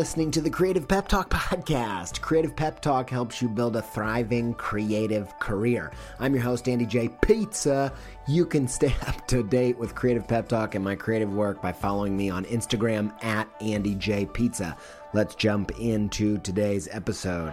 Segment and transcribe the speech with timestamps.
[0.00, 2.22] listening to the Creative Pep Talk podcast.
[2.22, 5.92] Creative Pep Talk helps you build a thriving creative career.
[6.18, 7.10] I'm your host, Andy J.
[7.20, 7.92] Pizza.
[8.26, 11.72] You can stay up to date with Creative Pep Talk and my creative work by
[11.72, 14.24] following me on Instagram at Andy J.
[14.24, 14.74] Pizza.
[15.12, 17.52] Let's jump into today's episode.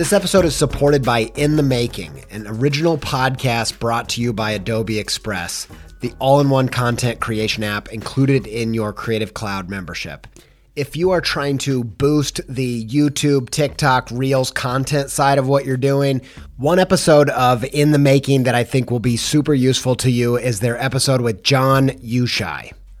[0.00, 4.52] This episode is supported by In the Making, an original podcast brought to you by
[4.52, 5.68] Adobe Express,
[6.00, 10.26] the all in one content creation app included in your Creative Cloud membership.
[10.74, 15.76] If you are trying to boost the YouTube, TikTok, Reels content side of what you're
[15.76, 16.22] doing,
[16.56, 20.38] one episode of In the Making that I think will be super useful to you
[20.38, 22.72] is their episode with John Youshaei.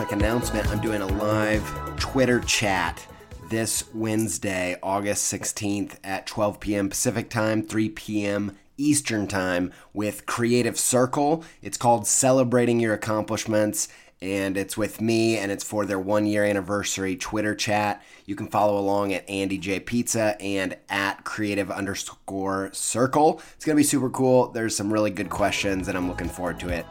[0.00, 1.62] Quick announcement I'm doing a live
[1.98, 3.06] Twitter chat
[3.50, 6.88] this Wednesday, August 16th at 12 p.m.
[6.88, 8.56] Pacific Time, 3 p.m.
[8.78, 11.44] Eastern Time with Creative Circle.
[11.60, 13.88] It's called Celebrating Your Accomplishments
[14.22, 18.02] and it's with me and it's for their one year anniversary Twitter chat.
[18.24, 23.42] You can follow along at Andy J Pizza and at creative underscore circle.
[23.54, 24.48] It's gonna be super cool.
[24.48, 26.86] There's some really good questions and I'm looking forward to it.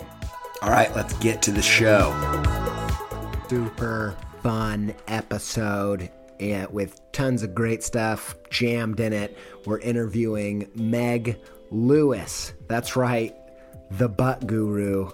[0.62, 2.69] All right, let's get to the show.
[3.50, 9.36] Super fun episode and with tons of great stuff jammed in it.
[9.66, 11.40] We're interviewing Meg
[11.72, 12.54] Lewis.
[12.68, 13.36] That's right,
[13.90, 15.09] the butt guru.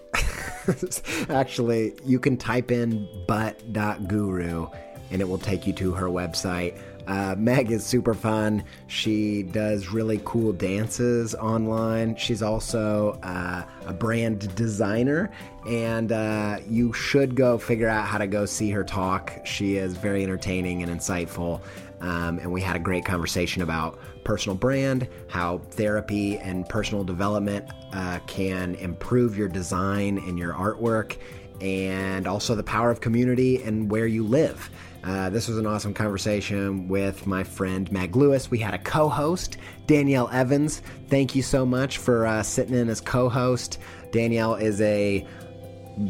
[1.30, 4.68] Actually, you can type in butt.guru
[5.12, 6.78] and it will take you to her website.
[7.08, 8.64] Uh, Meg is super fun.
[8.88, 12.16] She does really cool dances online.
[12.16, 15.32] She's also uh, a brand designer,
[15.68, 19.40] and uh, you should go figure out how to go see her talk.
[19.46, 21.62] She is very entertaining and insightful.
[22.02, 27.70] Um, and we had a great conversation about personal brand, how therapy and personal development
[27.94, 31.18] uh, can improve your design and your artwork,
[31.62, 34.70] and also the power of community and where you live.
[35.06, 38.50] Uh, this was an awesome conversation with my friend Meg Lewis.
[38.50, 40.82] We had a co host, Danielle Evans.
[41.10, 43.78] Thank you so much for uh, sitting in as co host.
[44.12, 45.26] Danielle is a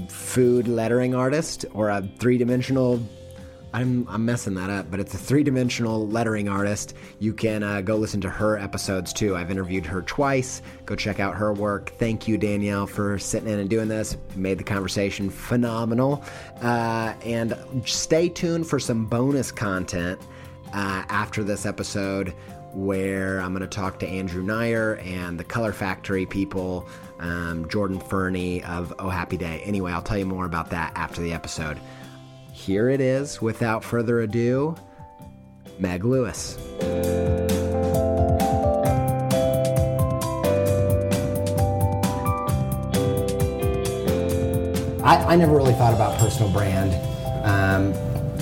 [0.08, 3.06] food lettering artist or a three dimensional.
[3.76, 6.94] I'm, I'm messing that up, but it's a three dimensional lettering artist.
[7.20, 9.36] You can uh, go listen to her episodes too.
[9.36, 10.62] I've interviewed her twice.
[10.86, 11.92] Go check out her work.
[12.00, 14.16] Thank you, Danielle, for sitting in and doing this.
[14.34, 16.24] Made the conversation phenomenal.
[16.62, 17.54] Uh, and
[17.86, 20.22] stay tuned for some bonus content
[20.68, 22.34] uh, after this episode
[22.72, 26.88] where I'm going to talk to Andrew Nyer and the Color Factory people,
[27.20, 29.62] um, Jordan Ferney of Oh Happy Day.
[29.66, 31.78] Anyway, I'll tell you more about that after the episode.
[32.66, 34.76] Here it is, without further ado,
[35.78, 36.58] Meg Lewis.
[45.04, 46.96] I, I never really thought about personal brand
[47.46, 47.94] um,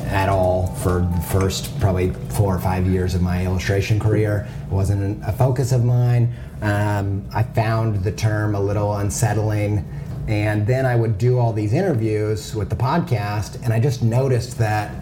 [0.08, 4.48] at all for the first probably four or five years of my illustration career.
[4.68, 6.34] It wasn't a focus of mine.
[6.62, 9.86] Um, I found the term a little unsettling
[10.28, 14.58] And then I would do all these interviews with the podcast, and I just noticed
[14.58, 14.96] that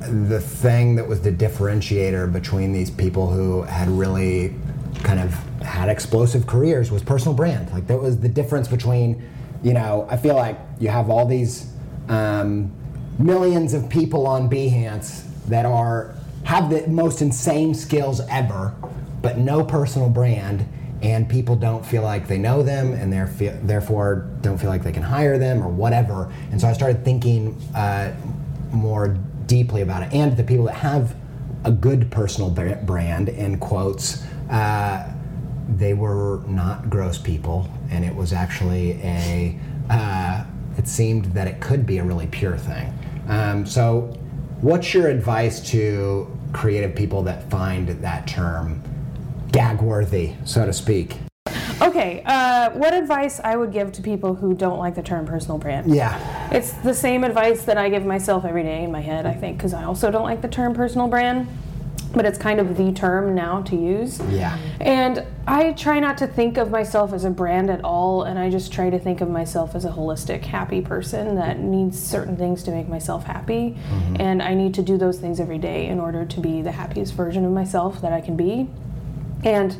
[0.00, 4.54] the thing that was the differentiator between these people who had really
[5.02, 5.32] kind of
[5.62, 7.70] had explosive careers was personal brand.
[7.72, 9.22] Like that was the difference between,
[9.62, 11.72] you know, I feel like you have all these
[12.08, 12.72] um,
[13.18, 16.14] millions of people on Behance that are
[16.44, 18.74] have the most insane skills ever,
[19.20, 20.66] but no personal brand,
[21.02, 23.28] and people don't feel like they know them, and they're
[23.62, 26.32] therefore don't feel like they can hire them or whatever.
[26.50, 28.14] And so I started thinking uh,
[28.72, 29.16] more
[29.46, 31.14] deeply about it, and the people that have
[31.64, 34.24] a good personal brand in quotes.
[34.50, 35.12] Uh,
[35.68, 39.58] they were not gross people, and it was actually a.
[39.90, 40.44] Uh,
[40.76, 42.92] it seemed that it could be a really pure thing.
[43.28, 44.16] Um, so,
[44.60, 48.82] what's your advice to creative people that find that term
[49.52, 51.16] gag worthy, so to speak?
[51.80, 55.58] Okay, uh, what advice I would give to people who don't like the term personal
[55.58, 55.94] brand?
[55.94, 56.50] Yeah.
[56.50, 59.56] It's the same advice that I give myself every day in my head, I think,
[59.56, 61.48] because I also don't like the term personal brand
[62.12, 64.20] but it's kind of the term now to use.
[64.30, 64.56] Yeah.
[64.80, 68.50] And I try not to think of myself as a brand at all, and I
[68.50, 72.62] just try to think of myself as a holistic, happy person that needs certain things
[72.64, 73.76] to make myself happy.
[73.90, 74.16] Mm-hmm.
[74.20, 77.14] And I need to do those things every day in order to be the happiest
[77.14, 78.68] version of myself that I can be.
[79.44, 79.76] And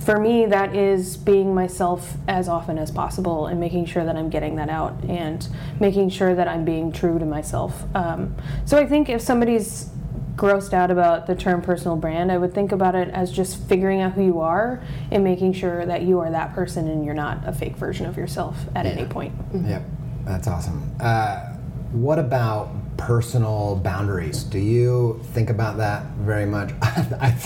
[0.00, 4.28] for me, that is being myself as often as possible and making sure that I'm
[4.28, 5.46] getting that out and
[5.78, 7.84] making sure that I'm being true to myself.
[7.94, 8.34] Um,
[8.64, 9.90] so I think if somebody's
[10.36, 12.32] grossed out about the term personal brand.
[12.32, 15.86] I would think about it as just figuring out who you are and making sure
[15.86, 18.92] that you are that person and you're not a fake version of yourself at yeah.
[18.92, 19.36] any point.
[19.52, 19.68] Mm-hmm.
[19.68, 19.82] Yep,
[20.24, 20.92] that's awesome.
[21.00, 21.52] Uh,
[21.92, 24.44] what about personal boundaries?
[24.44, 26.72] Do you think about that very much?
[26.82, 27.36] I,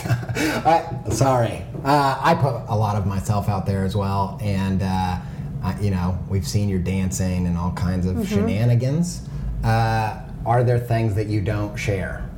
[1.06, 5.18] I, sorry, uh, I put a lot of myself out there as well, and uh,
[5.62, 8.24] I, you know we've seen your dancing and all kinds of mm-hmm.
[8.24, 9.28] shenanigans.
[9.64, 12.28] Uh, are there things that you don't share?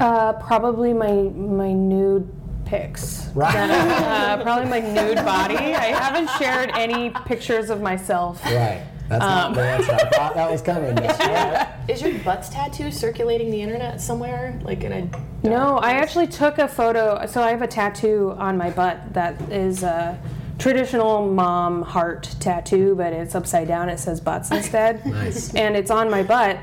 [0.00, 2.28] Uh, probably my my nude
[2.64, 3.28] pics.
[3.34, 3.54] Right.
[3.54, 5.56] uh, probably my nude body.
[5.56, 8.44] I haven't shared any pictures of myself.
[8.44, 8.86] Right.
[9.10, 9.92] That's not um, the answer.
[9.92, 10.96] I thought that was coming.
[11.20, 11.68] Right.
[11.88, 14.58] Is your butt tattoo circulating the internet somewhere?
[14.62, 15.00] Like in a
[15.46, 15.84] No, place?
[15.84, 17.26] I actually took a photo.
[17.26, 20.16] So I have a tattoo on my butt that is a
[20.58, 23.88] traditional mom heart tattoo, but it's upside down.
[23.88, 25.04] It says butts instead.
[25.04, 25.52] nice.
[25.54, 26.58] And it's on my butt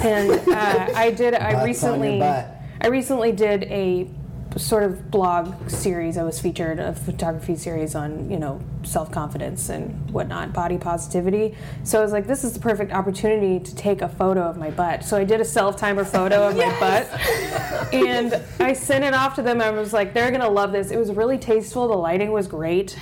[0.00, 1.34] and uh, I did.
[1.34, 2.22] I recently.
[2.22, 4.08] I recently did a
[4.56, 6.16] sort of blog series.
[6.16, 11.54] I was featured a photography series on you know self confidence and whatnot, body positivity.
[11.84, 14.70] So I was like, this is the perfect opportunity to take a photo of my
[14.70, 15.04] butt.
[15.04, 16.80] So I did a self timer photo of yes.
[16.80, 19.60] my butt, and I sent it off to them.
[19.60, 20.90] I was like, they're gonna love this.
[20.90, 21.88] It was really tasteful.
[21.88, 22.98] The lighting was great.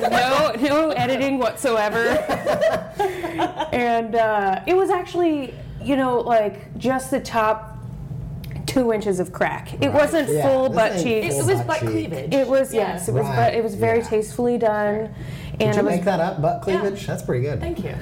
[0.00, 2.08] no no editing whatsoever,
[3.72, 5.54] and uh, it was actually
[5.86, 7.75] you know, like just the top
[8.76, 9.72] two inches of crack.
[9.74, 9.94] It right.
[9.94, 10.42] wasn't yeah.
[10.42, 11.34] full butt cheeks.
[11.34, 12.34] It, was butt cleavage.
[12.34, 12.92] It was yeah.
[12.92, 13.08] yes.
[13.08, 13.36] It was right.
[13.36, 14.08] but it was very yeah.
[14.08, 15.14] tastefully done.
[15.58, 16.42] And Did you was, make that up?
[16.42, 17.00] Butt cleavage?
[17.00, 17.06] Yeah.
[17.06, 17.58] That's pretty good.
[17.60, 17.94] Thank you.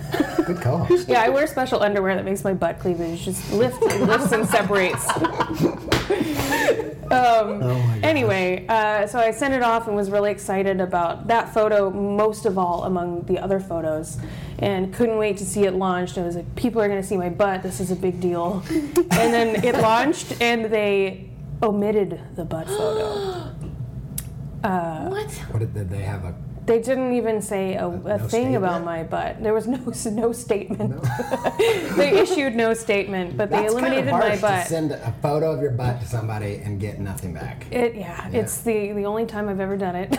[0.45, 0.89] good call.
[1.07, 5.07] Yeah, I wear special underwear that makes my butt cleavage just lift, lifts and separates.
[7.05, 11.53] Um, oh anyway, uh, so I sent it off and was really excited about that
[11.53, 14.19] photo most of all among the other photos,
[14.59, 16.17] and couldn't wait to see it launched.
[16.17, 17.63] I was like, people are going to see my butt.
[17.63, 18.63] This is a big deal.
[18.71, 21.29] and then it launched, and they
[21.63, 23.51] omitted the butt photo.
[24.65, 25.31] Uh, what?
[25.51, 26.35] What did, did they have a
[26.67, 28.57] they didn't even say a, a no thing statement?
[28.57, 29.43] about my butt.
[29.43, 29.79] There was no
[30.11, 30.91] no statement.
[30.91, 31.01] No.
[31.97, 34.63] they issued no statement, but That's they eliminated kind of my butt.
[34.65, 37.67] To send a photo of your butt to somebody and get nothing back.
[37.71, 38.41] It yeah, yeah.
[38.41, 40.17] it's the the only time I've ever done it.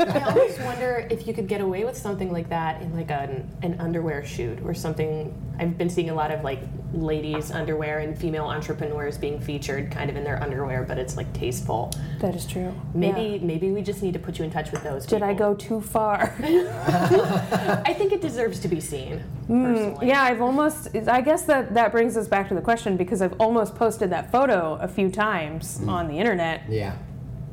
[0.00, 3.48] I always wonder if you could get away with something like that in like an
[3.62, 5.34] an underwear shoot or something.
[5.58, 6.60] I've been seeing a lot of like
[6.92, 11.32] ladies underwear and female entrepreneurs being featured kind of in their underwear, but it's like
[11.32, 11.92] tasteful.
[12.20, 12.74] That is true.
[12.94, 13.46] Maybe yeah.
[13.46, 15.06] maybe we just need to put you in touch with those.
[15.06, 15.28] Did people.
[15.28, 16.34] I go too far.
[16.40, 19.24] I think it deserves to be seen.
[19.48, 20.94] Mm, yeah, I've almost.
[21.08, 24.30] I guess that that brings us back to the question because I've almost posted that
[24.30, 25.88] photo a few times mm.
[25.88, 26.62] on the internet.
[26.68, 26.96] Yeah.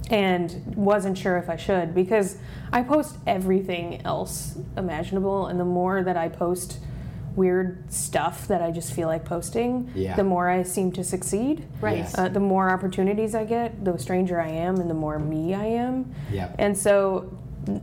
[0.10, 2.38] And wasn't sure if I should because
[2.72, 6.80] I post everything else imaginable, and the more that I post
[7.36, 10.16] weird stuff that I just feel like posting, yeah.
[10.16, 11.66] the more I seem to succeed.
[11.82, 11.98] Right.
[11.98, 12.18] Yes.
[12.18, 15.66] Uh, the more opportunities I get, the stranger I am, and the more me I
[15.66, 16.14] am.
[16.32, 16.56] Yep.
[16.60, 17.36] And so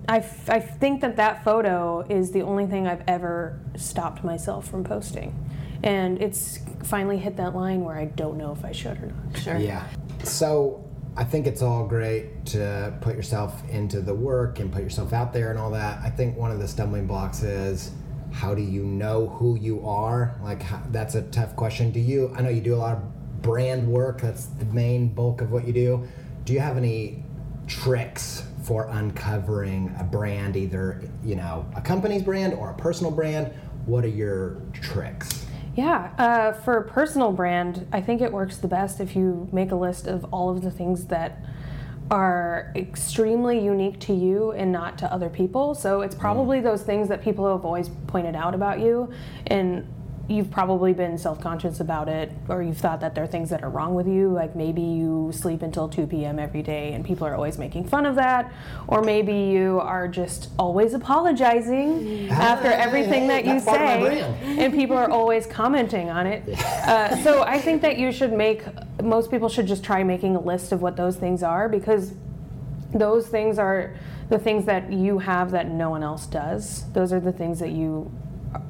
[0.09, 4.69] I, f- I think that that photo is the only thing I've ever stopped myself
[4.69, 5.35] from posting.
[5.83, 9.39] And it's finally hit that line where I don't know if I should or not.
[9.39, 9.57] Sure.
[9.57, 9.87] Yeah.
[10.25, 10.85] So
[11.17, 15.33] I think it's all great to put yourself into the work and put yourself out
[15.33, 16.01] there and all that.
[16.03, 17.93] I think one of the stumbling blocks is
[18.33, 20.37] how do you know who you are?
[20.43, 21.91] Like how, that's a tough question.
[21.91, 22.33] Do you?
[22.37, 24.21] I know you do a lot of brand work.
[24.21, 26.07] That's the main bulk of what you do.
[26.45, 27.25] Do you have any
[27.67, 33.53] tricks for uncovering a brand, either you know a company's brand or a personal brand?
[33.87, 35.47] What are your tricks?
[35.77, 39.71] Yeah, uh, for a personal brand, I think it works the best if you make
[39.71, 41.43] a list of all of the things that
[42.11, 45.75] are extremely unique to you and not to other people.
[45.75, 49.13] So it's probably those things that people have always pointed out about you
[49.47, 49.87] and
[50.31, 53.69] you've probably been self-conscious about it or you've thought that there are things that are
[53.69, 57.35] wrong with you like maybe you sleep until 2 p.m every day and people are
[57.35, 58.53] always making fun of that
[58.87, 64.11] or maybe you are just always apologizing after everything that you That's part of my
[64.11, 66.49] say and people are always commenting on it.
[66.49, 68.65] Uh, so i think that you should make
[69.03, 72.15] most people should just try making a list of what those things are because
[72.93, 73.97] those things are
[74.29, 76.91] the things that you have that no one else does.
[76.93, 78.11] Those are the things that you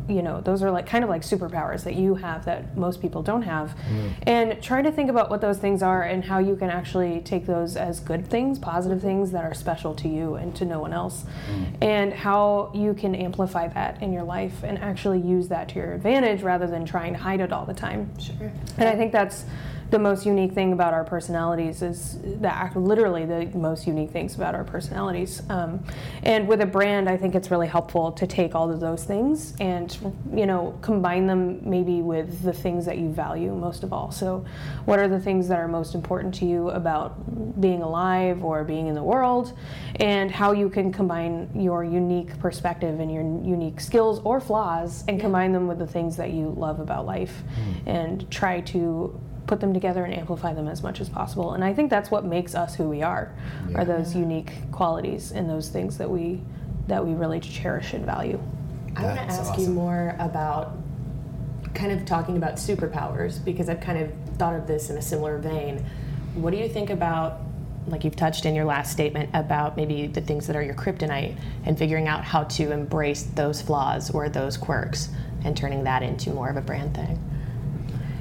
[0.08, 3.22] you know those are like kind of like superpowers that you have that most people
[3.22, 3.76] don't have.
[3.90, 4.12] Mm.
[4.22, 7.46] And try to think about what those things are and how you can actually take
[7.46, 10.92] those as good things positive things that are special to you and to no one
[10.92, 11.24] else.
[11.50, 11.82] Mm.
[11.82, 15.92] And how you can amplify that in your life and actually use that to your
[15.94, 18.10] advantage rather than trying to hide it all the time.
[18.18, 18.52] Sure.
[18.78, 19.44] and I think that's
[19.90, 24.54] the most unique thing about our personalities is that literally the most unique things about
[24.54, 25.42] our personalities.
[25.48, 25.84] Um,
[26.22, 29.54] and with a brand, I think it's really helpful to take all of those things
[29.58, 29.96] and
[30.32, 34.12] you know combine them maybe with the things that you value most of all.
[34.12, 34.44] So,
[34.84, 38.86] what are the things that are most important to you about being alive or being
[38.86, 39.58] in the world,
[39.96, 45.20] and how you can combine your unique perspective and your unique skills or flaws and
[45.20, 47.42] combine them with the things that you love about life,
[47.86, 49.20] and try to
[49.50, 51.54] put them together and amplify them as much as possible.
[51.54, 53.34] And I think that's what makes us who we are,
[53.74, 56.40] are those unique qualities and those things that we
[56.86, 58.40] that we really cherish and value.
[58.96, 60.76] I want to That's ask you more about
[61.74, 65.38] kind of talking about superpowers because I've kind of thought of this in a similar
[65.38, 65.84] vein.
[66.34, 67.40] What do you think about,
[67.88, 71.36] like you've touched in your last statement, about maybe the things that are your kryptonite
[71.64, 75.10] and figuring out how to embrace those flaws or those quirks
[75.44, 77.18] and turning that into more of a brand thing?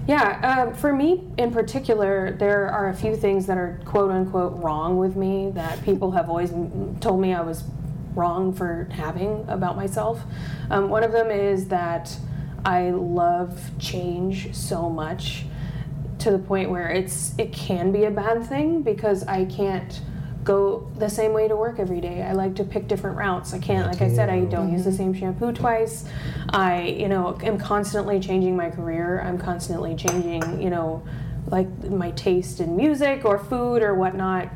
[0.10, 4.54] Yeah, um, for me in particular, there are a few things that are quote unquote
[4.64, 6.50] wrong with me that people have always
[7.00, 7.64] told me I was
[8.16, 10.24] wrong for having about myself.
[10.72, 12.18] Um, one of them is that
[12.66, 15.46] I love change so much
[16.18, 20.02] to the point where it's it can be a bad thing because I can't
[20.44, 22.24] go the same way to work every day.
[22.24, 23.54] I like to pick different routes.
[23.54, 24.98] I can't, like I said, I don't use the mm-hmm.
[24.98, 26.06] same shampoo twice.
[26.50, 29.22] I, you know, am constantly changing my career.
[29.22, 31.04] I'm constantly changing, you know,
[31.48, 34.50] like my taste in music or food or whatnot.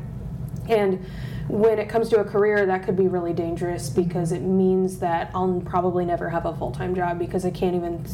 [0.68, 1.04] And
[1.48, 5.30] when it comes to a career, that could be really dangerous because it means that
[5.34, 8.04] I'll probably never have a full time job because I can't even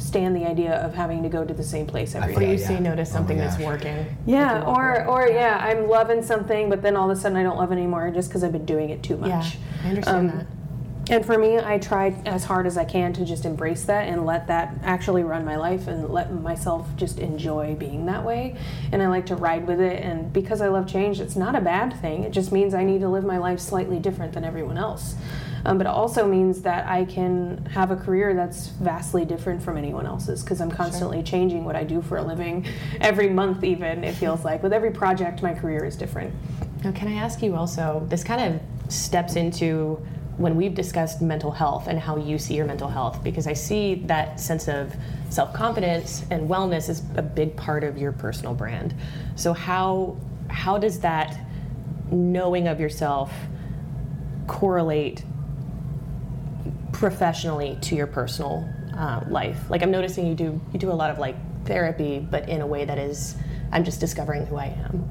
[0.00, 2.52] stand the idea of having to go to the same place every Or day.
[2.52, 2.66] you yeah.
[2.66, 4.04] say no to Oh something that's working.
[4.26, 7.56] Yeah, or or yeah, I'm loving something, but then all of a sudden I don't
[7.58, 9.28] love it anymore just because I've been doing it too much.
[9.28, 9.50] Yeah,
[9.84, 10.46] I understand Um, that.
[11.08, 14.24] And for me, I try as hard as I can to just embrace that and
[14.26, 18.54] let that actually run my life and let myself just enjoy being that way.
[18.92, 20.00] And I like to ride with it.
[20.04, 22.22] And because I love change, it's not a bad thing.
[22.22, 25.16] It just means I need to live my life slightly different than everyone else.
[25.64, 29.76] Um, but it also means that I can have a career that's vastly different from
[29.76, 32.66] anyone else's because I'm constantly changing what I do for a living
[33.00, 34.62] every month, even it feels like.
[34.62, 36.34] With every project, my career is different.
[36.84, 38.06] Now, can I ask you also?
[38.08, 40.04] This kind of steps into
[40.38, 43.96] when we've discussed mental health and how you see your mental health, because I see
[44.06, 44.94] that sense of
[45.28, 48.94] self confidence and wellness is a big part of your personal brand.
[49.36, 50.16] So, how
[50.48, 51.38] how does that
[52.10, 53.32] knowing of yourself
[54.46, 55.24] correlate
[56.92, 59.58] professionally to your personal uh, life?
[59.68, 62.66] Like, I'm noticing you do you do a lot of like therapy, but in a
[62.66, 63.36] way that is
[63.72, 65.08] I'm just discovering who I am.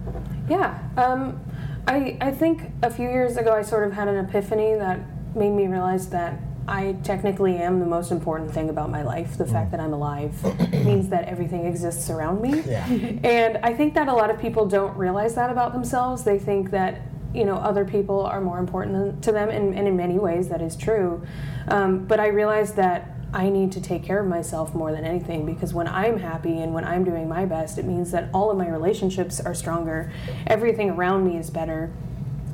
[0.49, 0.79] Yeah.
[0.97, 1.39] Um,
[1.87, 4.99] I, I think a few years ago I sort of had an epiphany that
[5.35, 9.37] made me realize that I technically am the most important thing about my life.
[9.37, 10.33] The fact that I'm alive
[10.85, 12.61] means that everything exists around me.
[12.61, 12.85] Yeah.
[13.23, 16.23] And I think that a lot of people don't realize that about themselves.
[16.23, 17.01] They think that
[17.33, 20.61] you know other people are more important to them, and, and in many ways that
[20.61, 21.25] is true.
[21.67, 25.45] Um, but I realized that I need to take care of myself more than anything
[25.45, 28.57] because when I'm happy and when I'm doing my best, it means that all of
[28.57, 30.11] my relationships are stronger.
[30.47, 31.91] Everything around me is better.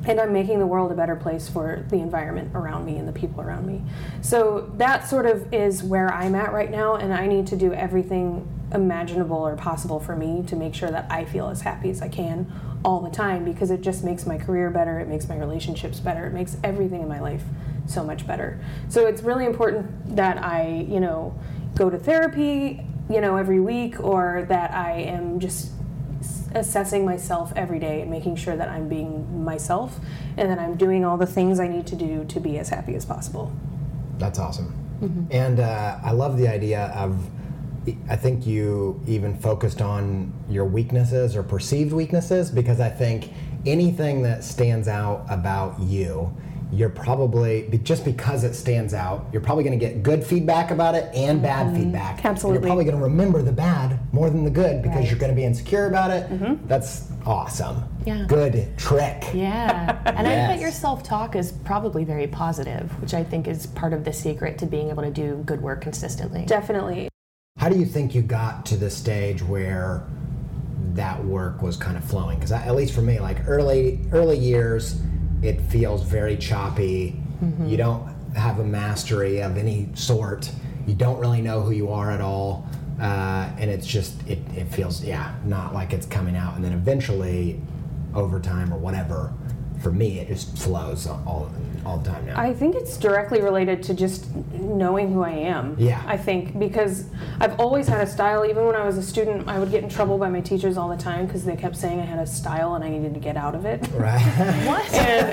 [0.04, 3.12] And I'm making the world a better place for the environment around me and the
[3.12, 3.82] people around me.
[4.20, 7.72] So that sort of is where I'm at right now, and I need to do
[7.72, 12.02] everything imaginable or possible for me to make sure that I feel as happy as
[12.02, 12.52] I can
[12.84, 16.26] all the time because it just makes my career better, it makes my relationships better,
[16.26, 17.42] it makes everything in my life
[17.86, 18.58] so much better.
[18.88, 21.38] So it's really important that I, you know,
[21.74, 25.72] go to therapy, you know, every week or that I am just
[26.54, 30.00] assessing myself every day and making sure that I'm being myself
[30.36, 32.94] and that I'm doing all the things I need to do to be as happy
[32.94, 33.52] as possible.
[34.18, 34.74] That's awesome.
[35.30, 37.28] And uh, I love the idea of,
[38.08, 43.32] I think you even focused on your weaknesses or perceived weaknesses because I think
[43.64, 46.36] anything that stands out about you,
[46.72, 50.96] you're probably, just because it stands out, you're probably going to get good feedback about
[50.96, 51.76] it and bad mm-hmm.
[51.76, 52.16] feedback.
[52.18, 52.60] And Absolutely.
[52.60, 55.08] you're probably going to remember the bad more than the good because Right.
[55.10, 56.28] you're going to be insecure about it.
[56.28, 56.66] Mm-hmm.
[56.66, 57.84] That's awesome.
[58.04, 58.24] Yeah.
[58.26, 59.30] Good trick.
[59.32, 60.50] Yeah, and I Yes.
[60.50, 64.58] bet your self-talk is probably very positive, which I think is part of the secret
[64.58, 66.44] to being able to do good work consistently.
[66.46, 67.08] Definitely.
[67.66, 70.06] How do you think you got to the stage where
[70.94, 72.38] that work was kind of flowing?
[72.38, 75.00] Because at least for me, like early early years,
[75.42, 77.20] it feels very choppy.
[77.68, 78.06] You don't
[78.36, 80.48] have a mastery of any sort.
[80.86, 82.68] You don't really know who you are at all,
[83.00, 86.54] uh, and it's just it, it feels yeah not like it's coming out.
[86.54, 87.60] And then eventually,
[88.14, 89.32] over time or whatever,
[89.82, 91.50] for me it just flows all
[91.86, 92.38] all the time now.
[92.38, 95.76] I think it's directly related to just knowing who I am.
[95.78, 96.02] Yeah.
[96.06, 97.04] I think because
[97.40, 98.44] I've always had a style.
[98.44, 100.88] Even when I was a student, I would get in trouble by my teachers all
[100.88, 103.36] the time because they kept saying I had a style and I needed to get
[103.36, 103.86] out of it.
[103.94, 104.20] right.
[104.66, 104.84] What?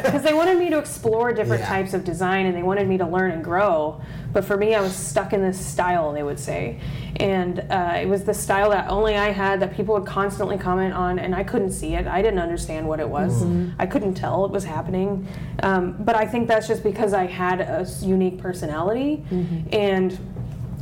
[0.03, 1.69] Because they wanted me to explore different Yeah.
[1.69, 3.99] types of design and they wanted me to learn and grow.
[4.31, 6.79] But for me, I was stuck in this style, they would say.
[7.17, 10.93] And uh, it was the style that only I had that people would constantly comment
[10.95, 12.07] on, and I couldn't see it.
[12.07, 13.45] I didn't understand what it was.
[13.77, 15.27] I couldn't tell it was happening.
[15.61, 19.23] Um, but I think that's just because I had a unique personality.
[19.29, 19.73] Mm-hmm.
[19.73, 20.19] And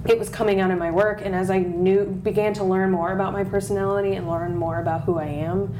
[0.06, 3.12] it was coming out in my work and as i knew began to learn more
[3.14, 5.74] about my personality and learn more about who i am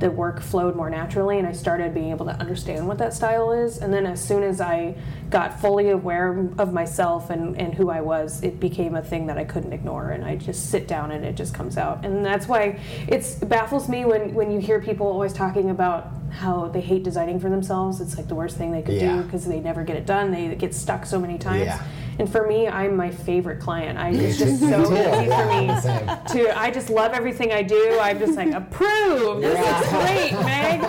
[0.00, 3.52] the work flowed more naturally and i started being able to understand what that style
[3.52, 4.94] is and then as soon as i
[5.30, 9.36] got fully aware of myself and, and who i was it became a thing that
[9.36, 12.46] i couldn't ignore and i just sit down and it just comes out and that's
[12.48, 17.02] why it baffles me when, when you hear people always talking about how they hate
[17.02, 19.16] designing for themselves it's like the worst thing they could Yeah.
[19.16, 21.82] do because they never get it done they get stuck so many times Yeah.
[22.18, 23.96] and for me, I'm my favorite client.
[23.96, 26.58] I, it's just so easy Yeah, for me to.
[26.58, 27.96] I just love everything I do.
[28.00, 29.40] I'm just like approve.
[29.40, 30.80] This is great, Meg,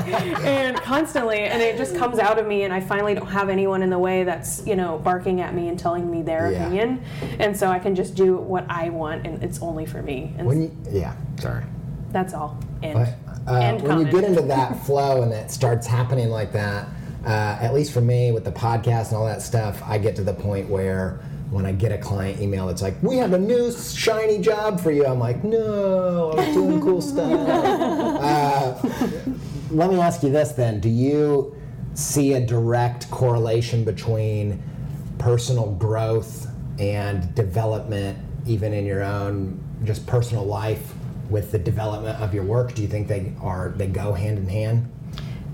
[0.44, 2.64] and constantly, and it just comes out of me.
[2.64, 5.70] And I finally don't have anyone in the way that's you know barking at me
[5.70, 6.60] and telling me their Yeah.
[6.68, 7.02] opinion,
[7.40, 10.34] and so I can just do what I want, and it's only for me.
[10.38, 11.64] And When you, yeah, sorry.
[12.12, 12.58] that's all.
[12.84, 13.10] And But
[13.52, 16.88] uh, end when you get into that flow and it starts happening like that,
[17.26, 20.24] uh, at least for me with the podcast and all that stuff, I get to
[20.24, 23.72] the point where when I get a client email that's like, "We have a new
[23.72, 28.76] shiny job for you," I'm like, "No, I'm doing cool stuff." Uh,
[29.72, 31.56] let me ask you this then: Do you
[31.94, 34.62] see a direct correlation between
[35.18, 36.48] personal growth
[36.80, 40.94] and development, even in your own just personal life,
[41.30, 42.74] with the development of your work?
[42.74, 44.92] Do you think they are they go hand in hand?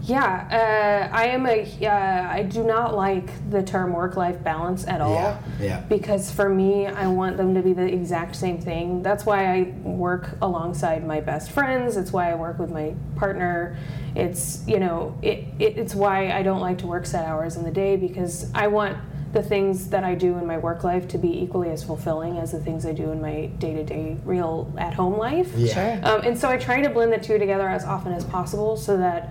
[0.06, 1.64] Yeah, uh, I am a.
[1.82, 5.14] Uh, I do not like the term work-life balance at all.
[5.14, 5.82] Yeah, yeah.
[5.82, 9.02] Because for me, I want them to be the exact same thing.
[9.02, 11.98] That's why I work alongside my best friends.
[11.98, 13.78] It's why I work with my partner.
[14.16, 17.64] It's you know, it, it it's why I don't like to work set hours in
[17.64, 18.98] the day because I want
[19.34, 22.54] the things that I do in my work life to be equally as fulfilling as
[22.54, 25.52] the things I do in my day-to-day real at-home life.
[25.58, 25.74] Yeah.
[25.74, 26.10] Sure.
[26.10, 28.96] Um, and so I try to blend the two together as often as possible so
[28.96, 29.30] that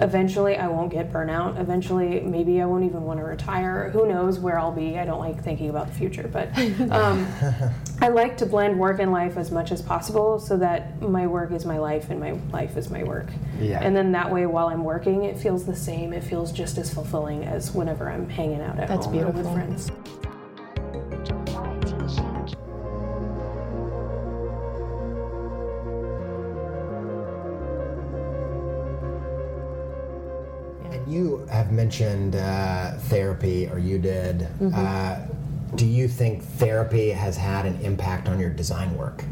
[0.00, 1.60] eventually I won't get burnout.
[1.60, 3.90] Eventually, maybe I won't even want to retire.
[3.90, 4.98] Who knows where I'll be?
[4.98, 6.56] I don't like thinking about the future, but
[6.90, 7.26] um,
[8.00, 11.52] I like to blend work and life as much as possible so that my work
[11.52, 13.28] is my life and my life is my work.
[13.60, 13.80] Yeah.
[13.82, 16.12] And then that way, while I'm working, it feels the same.
[16.12, 19.34] It feels just as fulfilling as whenever I'm hanging out at That's home or with
[19.34, 19.54] beautiful.
[19.54, 19.90] friends.
[31.16, 34.40] You have mentioned uh, therapy, or you did.
[34.60, 34.70] Mm-hmm.
[34.74, 39.24] Uh, do you think therapy has had an impact on your design work?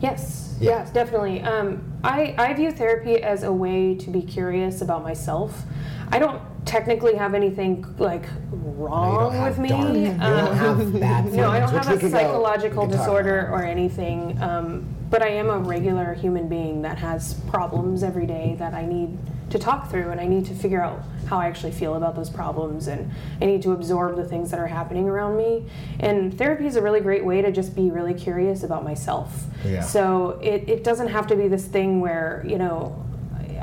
[0.00, 0.70] Yes, Yeah.
[0.78, 1.42] yes, definitely.
[1.42, 5.62] Um, I, I view therapy as a way to be curious about myself.
[6.10, 9.68] I don't technically have anything like wrong don't with me.
[9.68, 13.48] dark- you don't have bad feelings, no, I don't have a go- psychological talk disorder
[13.52, 14.40] or anything.
[14.42, 18.84] Um, but I am a regular human being that has problems every day that I
[18.84, 19.16] need
[19.50, 22.30] to talk through and I need to figure out how I actually feel about those
[22.30, 25.64] problems and I need to absorb the things that are happening around me.
[26.00, 29.44] And therapy is a really great way to just be really curious about myself.
[29.64, 29.80] Yeah.
[29.80, 33.03] So it, it doesn't have to be this thing where, you know,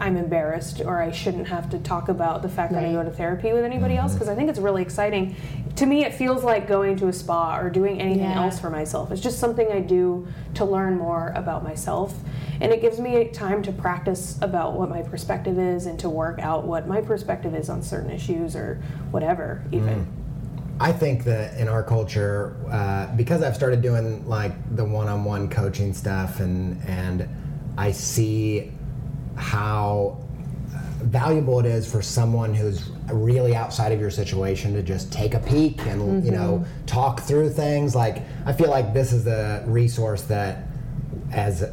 [0.02, 3.12] I'm embarrassed or I shouldn't have to talk about the fact that I go to
[3.12, 5.36] therapy with anybody else because I think it's really exciting.
[5.76, 8.44] To me, it feels like going to a spa or doing anything Yeah.
[8.44, 9.12] else for myself.
[9.12, 12.18] It's just something I do to learn more about myself.
[12.60, 16.40] And it gives me time to practice about what my perspective is and to work
[16.40, 20.08] out what my perspective is on certain issues or whatever, even.
[20.80, 25.94] I think that in our culture, uh, because I've started doing like the one-on-one coaching
[25.94, 27.28] stuff, and and
[27.78, 28.72] I see
[29.36, 30.18] how
[31.04, 35.40] valuable it is for someone who's really outside of your situation to just take a
[35.40, 36.40] peek and you mm-hmm.
[36.40, 37.96] know talk through things.
[37.96, 40.68] Like I feel like this is a resource that,
[41.32, 41.64] as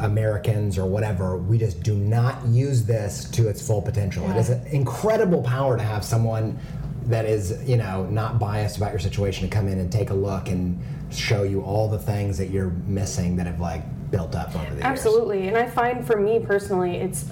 [0.00, 4.30] Americans or whatever, we just do not use this to its full potential.
[4.30, 6.58] It is an incredible power to have someone
[7.06, 10.14] that is, you know, not biased about your situation to come in and take a
[10.14, 10.78] look and
[11.10, 14.76] show you all the things that you're missing that have like built up over the
[14.76, 14.84] years.
[14.84, 15.48] Absolutely.
[15.48, 17.26] And I find for me personally, it's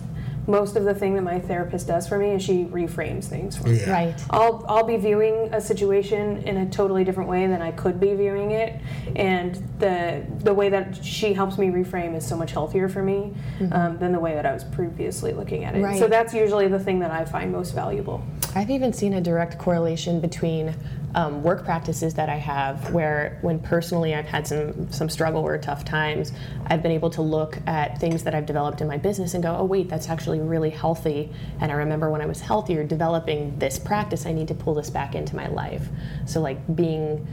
[0.47, 3.69] most of the thing that my therapist does for me is she reframes things for
[3.69, 3.81] me.
[3.81, 3.91] Yeah.
[3.91, 4.25] Right.
[4.31, 8.15] I'll, I'll be viewing a situation in a totally different way than I could be
[8.15, 8.81] viewing it,
[9.17, 13.35] and the the way that she helps me reframe is so much healthier for me
[13.73, 15.83] um, than the way that I was previously looking at it.
[15.83, 15.99] Right.
[15.99, 18.23] So that's usually the thing that I find most valuable.
[18.55, 20.75] I've even seen a direct correlation between
[21.16, 25.57] um, work practices that I have, where when personally I've had some some struggle or
[25.57, 26.31] tough times,
[26.66, 29.57] I've been able to look at things that I've developed in my business and go,
[29.57, 31.33] oh wait, that's actually really healthy.
[31.61, 34.90] And I remember when I was healthier, developing this practice, I need to pull this
[34.90, 35.88] back into my life.
[36.26, 37.26] So like being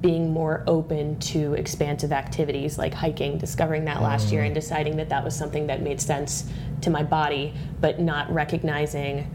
[0.00, 5.10] being more open to expansive activities like hiking, discovering that last year and deciding that
[5.10, 9.30] that was something that made sense to my body, but not recognizing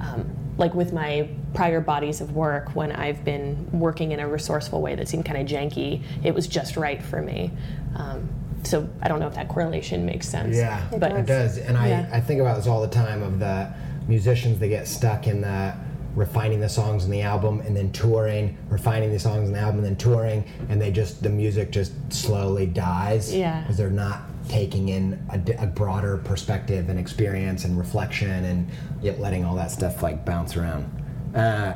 [0.00, 4.82] um, like with my prior bodies of work when I've been working in a resourceful
[4.82, 7.50] way that seemed kind of janky, it was just right for me.
[7.96, 8.28] Um,
[8.62, 10.56] so I don't know if that correlation makes sense.
[10.56, 11.56] Yeah, but it does.
[11.56, 12.08] And Yeah.
[12.12, 13.72] I, I think about this all the time of the
[14.06, 15.74] musicians that get stuck in the
[16.14, 19.76] refining the songs in the album and then touring, refining the songs in the album
[19.78, 23.34] and then touring, and they just, the music just slowly dies.
[23.34, 23.60] Yeah.
[23.60, 28.68] Because they're not taking in a, a broader perspective and experience and reflection and
[29.02, 30.90] yet letting all that stuff like bounce around.
[31.34, 31.72] Uh,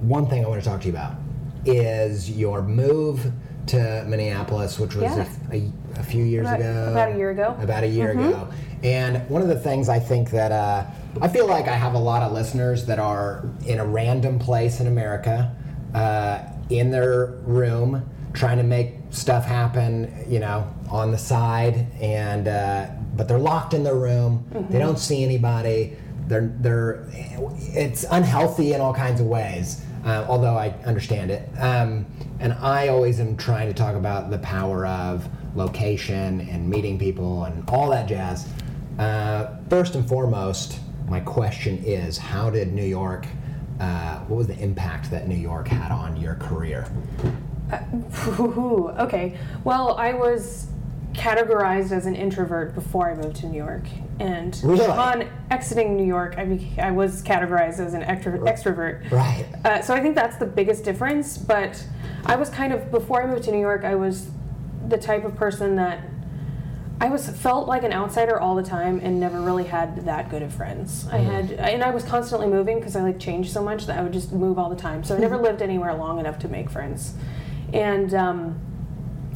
[0.00, 1.14] one thing I want to talk to you about
[1.64, 3.32] is your move
[3.68, 5.26] to Minneapolis, which was Yeah.
[5.50, 6.88] a, a, a few years About- ago.
[6.92, 7.56] about a year ago.
[7.60, 8.48] About a year ago.
[8.82, 10.84] And one of the things I think that uh,
[11.22, 14.80] I feel like I have a lot of listeners that are in a random place
[14.80, 15.54] in America,
[15.94, 18.04] uh, in their room,
[18.34, 23.72] trying to make stuff happen, you know, on the side, and uh, but they're locked
[23.72, 24.44] in their room.
[24.68, 25.96] They don't see anybody.
[26.26, 29.84] They're they're it's unhealthy in all kinds of ways.
[30.04, 32.04] Uh, although I understand it, um,
[32.38, 37.44] and I always am trying to talk about the power of location and meeting people
[37.44, 38.46] and all that jazz.
[38.98, 43.26] Uh, first and foremost, my question is how did New York,
[43.80, 46.86] uh, what was the impact that New York had on your career?
[48.38, 49.36] Ooh, okay.
[49.64, 50.66] Well, I was
[51.14, 53.82] categorized as an introvert before I moved to New York,
[54.20, 54.84] and Really?
[54.84, 59.10] upon exiting New York, I, I was categorized as an extro- extrovert.
[59.10, 59.46] Right.
[59.64, 61.38] Uh, so I think that's the biggest difference.
[61.38, 61.84] But
[62.26, 64.28] I was kind of before I moved to New York, I was
[64.88, 66.00] the type of person that
[67.00, 70.42] I was felt like an outsider all the time and never really had that good
[70.42, 71.06] of friends.
[71.10, 74.02] I had and I was constantly moving because I like changed so much that I
[74.02, 75.02] would just move all the time.
[75.04, 77.14] So I never lived anywhere long enough to make friends.
[77.72, 78.60] And um,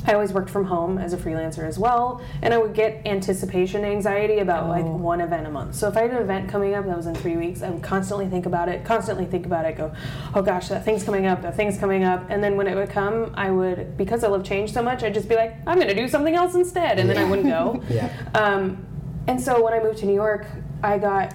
[0.09, 3.85] I always worked from home as a freelancer as well, and I would get anticipation
[3.85, 5.75] anxiety about like one event a month.
[5.75, 7.83] So if I had an event coming up that was in three weeks, I would
[7.83, 9.92] constantly think about it, constantly think about it, go,
[10.35, 12.88] oh gosh, that thing's coming up, that thing's coming up, and then when it would
[12.88, 15.94] come, I would because I love change so much, I'd just be like, I'm to
[15.94, 17.83] do something else instead, and then I wouldn't go.
[17.88, 18.12] Yeah.
[18.35, 18.87] Um,
[19.27, 20.47] and so when I moved to New York,
[20.83, 21.35] I got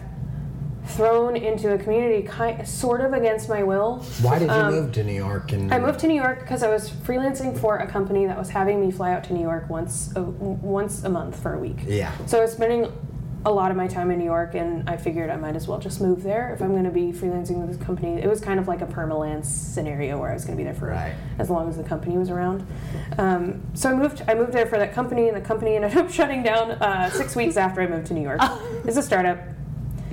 [0.85, 3.99] thrown into a community kind sort of against my will.
[4.21, 5.51] Why did you Um, move to New York?
[5.51, 8.49] And I moved to New York because I was freelancing for a company that was
[8.49, 11.77] having me fly out to New York once a, once a month for a week.
[11.87, 12.11] Yeah.
[12.25, 12.91] So I was spending
[13.45, 15.77] a lot of my time in New York, and I figured I might as well
[15.77, 18.21] just move there if I'm going to be freelancing with this company.
[18.21, 20.73] It was kind of like a permalance scenario where I was going to be there
[20.73, 21.13] for Right.
[21.39, 22.65] as long as the company was around.
[23.17, 24.21] Um, so I moved.
[24.29, 27.35] I moved there for that company, and the company ended up shutting down uh, six
[27.35, 28.39] weeks after I moved to New York.
[28.85, 29.39] It's a startup.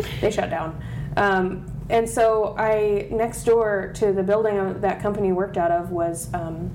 [0.21, 0.81] They shut down.
[1.17, 6.33] Um, and so I next door to the building that company worked out of was
[6.33, 6.71] um,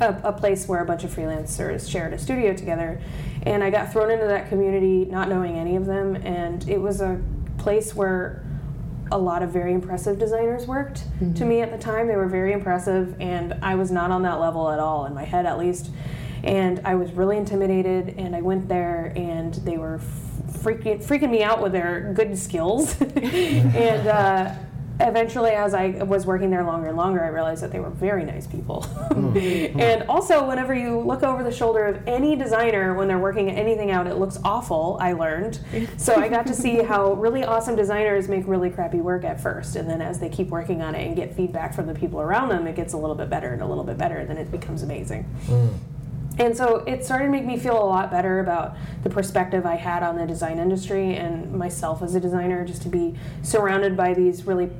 [0.00, 3.00] a, a place where a bunch of freelancers shared a studio together.
[3.44, 7.00] And I got thrown into that community not knowing any of them, and it was
[7.00, 7.20] a
[7.58, 8.44] place where
[9.12, 11.04] a lot of very impressive designers worked
[11.36, 12.08] to me at the time.
[12.08, 15.24] They were very impressive, and I was not on that level at all, in my
[15.24, 15.90] head at least.
[16.42, 20.00] And I was really intimidated, and I went there, and they were
[20.56, 23.00] freaking, freaking me out with their good skills.
[23.00, 24.54] and uh,
[25.00, 28.24] eventually, as I was working there longer and longer, I realized that they were very
[28.24, 28.82] nice people.
[28.82, 29.26] Hmm.
[29.36, 29.80] Hmm.
[29.80, 33.90] and also, whenever you look over the shoulder of any designer when they're working anything
[33.90, 35.60] out, it looks awful, I learned.
[35.96, 39.76] So I got to see how really awesome designers make really crappy work at first.
[39.76, 42.48] And then as they keep working on it and get feedback from the people around
[42.48, 44.50] them, it gets a little bit better and a little bit better, and then it
[44.50, 45.24] becomes amazing.
[45.24, 45.68] Hmm.
[46.38, 49.76] And so it started to make me feel a lot better about the perspective I
[49.76, 54.12] had on the design industry and myself as a designer, just to be surrounded by
[54.12, 54.70] these really,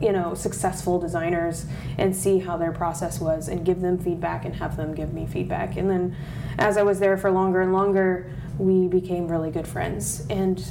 [0.00, 1.64] you know, successful designers
[1.96, 5.26] and see how their process was and give them feedback and have them give me
[5.26, 5.76] feedback.
[5.76, 6.16] And then
[6.58, 10.26] as I was there for longer and longer, we became really good friends.
[10.28, 10.62] And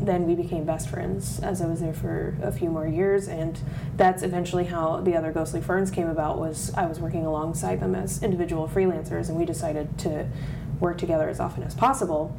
[0.00, 3.60] then we became best friends as I was there for a few more years, and
[3.96, 6.38] that's eventually how the other Ghostly Ferns came about.
[6.38, 10.26] Was I was working alongside them as individual freelancers, and we decided to
[10.80, 12.34] work together as often as possible.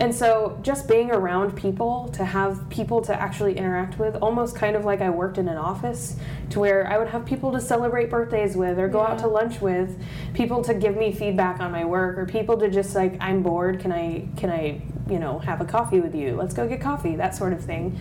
[0.00, 4.76] And so, just being around people, to have people to actually interact with, almost kind
[4.76, 6.14] of like I worked in an office,
[6.50, 9.60] to where I would have people to celebrate birthdays with, or go out to lunch
[9.60, 10.00] with,
[10.34, 13.80] people to give me feedback on my work, or people to just like, I'm bored,
[13.80, 16.34] can I, can I, you know, have a coffee with you?
[16.36, 17.98] Let's go get coffee, that sort of thing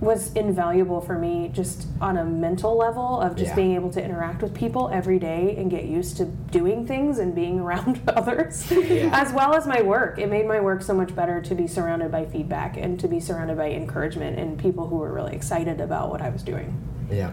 [0.00, 3.54] was invaluable for me just on a mental level of just Yeah.
[3.56, 7.34] being able to interact with people every day and get used to doing things and
[7.34, 11.40] being around others as well as my work it made my work so much better
[11.40, 15.12] to be surrounded by feedback and to be surrounded by encouragement and people who were
[15.12, 16.76] really excited about what i was doing
[17.10, 17.32] Yeah.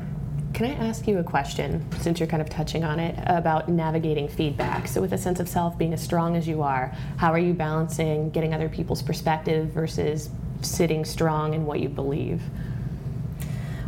[0.53, 4.27] Can I ask you a question, since you're kind of touching on it, about navigating
[4.27, 4.87] feedback?
[4.87, 7.53] So, with a sense of self being as strong as you are, how are you
[7.53, 10.29] balancing getting other people's perspective versus
[10.61, 12.41] sitting strong in what you believe?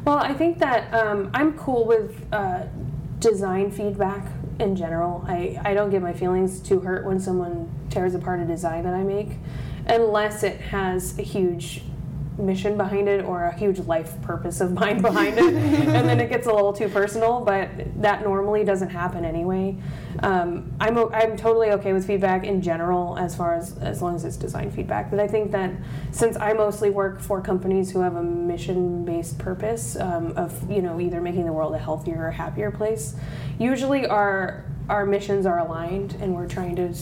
[0.05, 2.63] Well, I think that um, I'm cool with uh,
[3.19, 4.25] design feedback
[4.59, 5.23] in general.
[5.27, 8.93] I, I don't get my feelings too hurt when someone tears apart a design that
[8.93, 9.31] I make,
[9.87, 11.83] unless it has a huge
[12.37, 16.29] mission behind it or a huge life purpose of mine behind it, and then it
[16.29, 17.41] gets a little too personal.
[17.41, 17.69] But
[18.01, 19.77] that normally doesn't happen anyway.
[20.21, 24.25] Um, I'm I'm totally okay with feedback in general, as far as as long as
[24.25, 25.09] it's design feedback.
[25.09, 25.71] But I think that
[26.11, 30.99] since I mostly work for companies who have a mission-based purpose um, of you know
[30.99, 33.15] either making the world a healthier or happier place,
[33.59, 36.93] usually our our missions are aligned, and we're trying to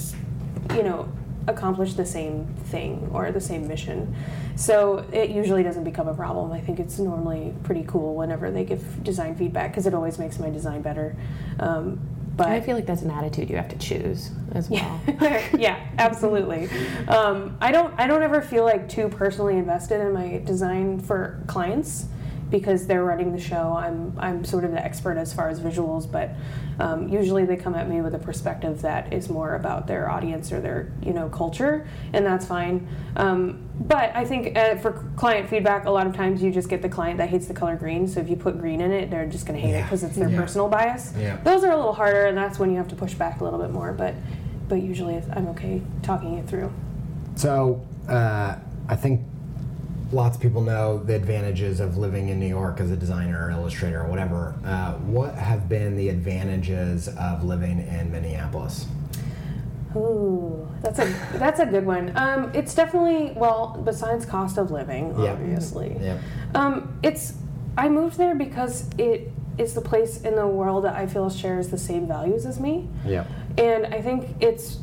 [0.75, 1.11] you know
[1.47, 4.15] accomplish the same thing or the same mission.
[4.55, 6.51] So it usually doesn't become a problem.
[6.51, 10.39] I think it's normally pretty cool whenever they give design feedback because it always makes
[10.39, 11.15] my design better.
[11.59, 11.99] Um,
[12.37, 15.01] but I feel like that's an attitude you have to choose as well.
[15.57, 16.69] yeah, absolutely.
[17.07, 17.93] Um, I don't.
[17.99, 22.05] I don't ever feel like too personally invested in my design for clients
[22.51, 23.73] because they're running the show.
[23.75, 24.13] I'm.
[24.19, 26.31] I'm sort of the expert as far as visuals, but
[26.79, 30.51] um, usually they come at me with a perspective that is more about their audience
[30.51, 32.87] or their you know culture, and that's fine.
[33.15, 36.81] Um, but I think uh, for client feedback, a lot of times you just get
[36.81, 38.07] the client that hates the color green.
[38.07, 40.15] So if you put green in it, they're just going to hate it because it's
[40.17, 40.39] their Yeah.
[40.39, 41.13] personal bias.
[41.17, 41.37] Yeah.
[41.43, 43.59] Those are a little harder, and that's when you have to push back a little
[43.59, 43.93] bit more.
[43.93, 44.13] But
[44.67, 46.71] but usually I'm okay talking it through.
[47.35, 48.57] So uh,
[48.89, 49.21] I think
[50.11, 53.51] lots of people know the advantages of living in New York as a designer or
[53.51, 54.55] illustrator or whatever.
[54.65, 58.87] Uh, what have been the advantages of living in Minneapolis?
[59.95, 62.15] Ooh, that's a that's a good one.
[62.15, 65.97] Um, it's definitely well, besides cost of living, obviously.
[65.99, 66.17] Yeah.
[66.55, 67.33] Um, it's
[67.77, 71.69] I moved there because it is the place in the world that I feel shares
[71.69, 72.87] the same values as me.
[73.05, 73.25] Yeah.
[73.57, 74.79] And I think it's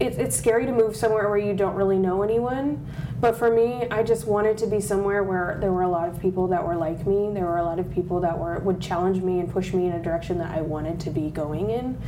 [0.00, 2.86] it, it's scary to move somewhere where you don't really know anyone.
[3.20, 6.20] But for me, I just wanted to be somewhere where there were a lot of
[6.20, 7.30] people that were like me.
[7.34, 9.92] There were a lot of people that were would challenge me and push me in
[9.92, 12.00] a direction that I wanted to be going in.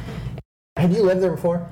[0.77, 1.69] Have you lived there before?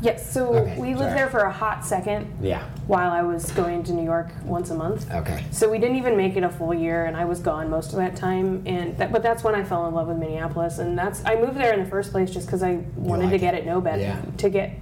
[0.00, 1.14] Yes, so Okay, we lived sorry.
[1.14, 2.62] there for a hot second Yeah.
[2.86, 5.10] while I was going to New York once a month.
[5.10, 5.42] Okay.
[5.50, 7.96] So we didn't even make it a full year, and I was gone most of
[7.96, 8.62] that time.
[8.66, 11.56] And that, but that's when I fell in love with Minneapolis, and that's I moved
[11.56, 14.02] there in the first place just because I wanted like to get it know better.
[14.02, 14.20] Yeah.
[14.38, 14.72] To get,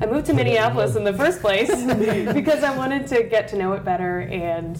[0.00, 1.68] I moved to Minneapolis in the first place
[2.34, 4.78] because I wanted to get to know it better, and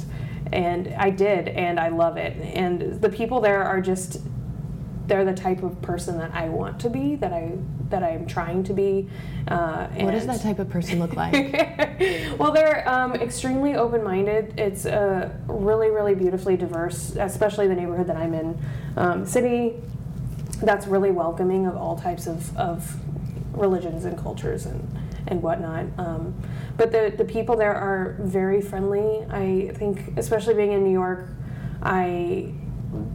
[0.53, 2.37] and I did, and I love it.
[2.37, 4.21] And the people there are just
[5.07, 7.53] they're the type of person that I want to be, that I
[7.91, 9.09] that I'm trying to be.
[9.47, 11.33] Uh, What does that type of person look like?
[12.39, 14.59] well, they're um, extremely open-minded.
[14.59, 18.59] It's uh, really, really beautifully diverse, especially the neighborhood that I'm in.
[18.97, 19.75] Um, city
[20.63, 22.97] that's really welcoming of all types of, of
[23.53, 24.94] religions and cultures and,
[25.35, 25.87] and whatnot.
[25.99, 26.35] Um,
[26.77, 29.27] but the the people there are very friendly.
[29.31, 31.29] I think, especially being in New York,
[31.83, 32.55] I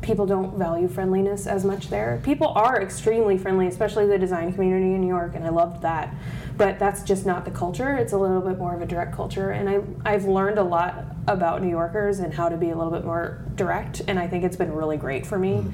[0.02, 2.20] people don't value friendliness as much there.
[2.24, 6.14] People are extremely friendly, especially the design community in New York, and I loved that.
[6.58, 7.96] But that's just not the culture.
[7.96, 11.06] It's a little bit more of a direct culture, and I I've learned a lot
[11.28, 14.44] about New Yorkers and how to be a little bit more direct, and I think
[14.44, 15.66] it's been really great for me.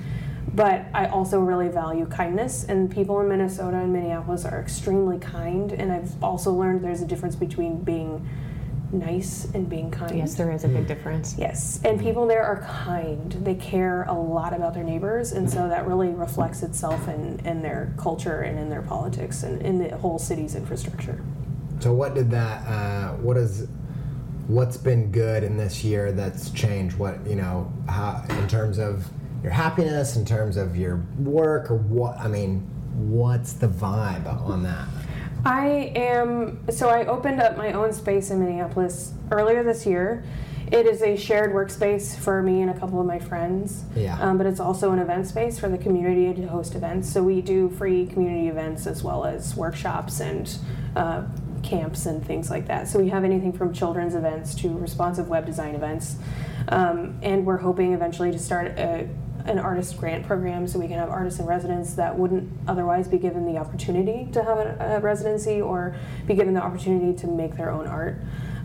[0.55, 5.73] But I also really value kindness, and people in Minnesota and Minneapolis are extremely kind.
[5.73, 8.25] And I've also learned there's a difference between being
[8.91, 10.17] nice and being kind.
[10.17, 11.35] Yes, there is a big difference.
[11.37, 13.33] Yes, and people there are kind.
[13.33, 17.61] They care a lot about their neighbors, and so that really reflects itself in, in
[17.61, 21.21] their culture and in their politics and in the whole city's infrastructure.
[21.79, 22.65] So what did that?
[22.65, 23.67] Uh, what is?
[24.47, 26.97] What's been good in this year that's changed?
[26.97, 27.73] What you know?
[27.89, 29.05] How in terms of
[29.45, 32.17] your happiness, in terms of your work, or what?
[32.17, 32.61] I mean,
[32.95, 34.87] what's the vibe on that?
[35.45, 40.23] I am, so I opened up my own space in Minneapolis earlier this year.
[40.71, 43.83] It is a shared workspace for me and a couple of my friends.
[43.95, 44.19] Yeah.
[44.19, 47.13] Um, but it's also an event space for the community to host events.
[47.13, 50.57] So we do free community events as well as workshops and
[50.95, 51.25] uh,
[51.61, 52.87] camps and things like that.
[52.87, 56.15] So we have anything from children's events to responsive web design events.
[56.67, 59.07] Um, and we're hoping eventually to start a,
[59.45, 63.17] an artist grant program so we can have artists in residence that wouldn't otherwise be
[63.17, 67.55] given the opportunity to have a, a residency or be given the opportunity to make
[67.55, 68.19] their own art.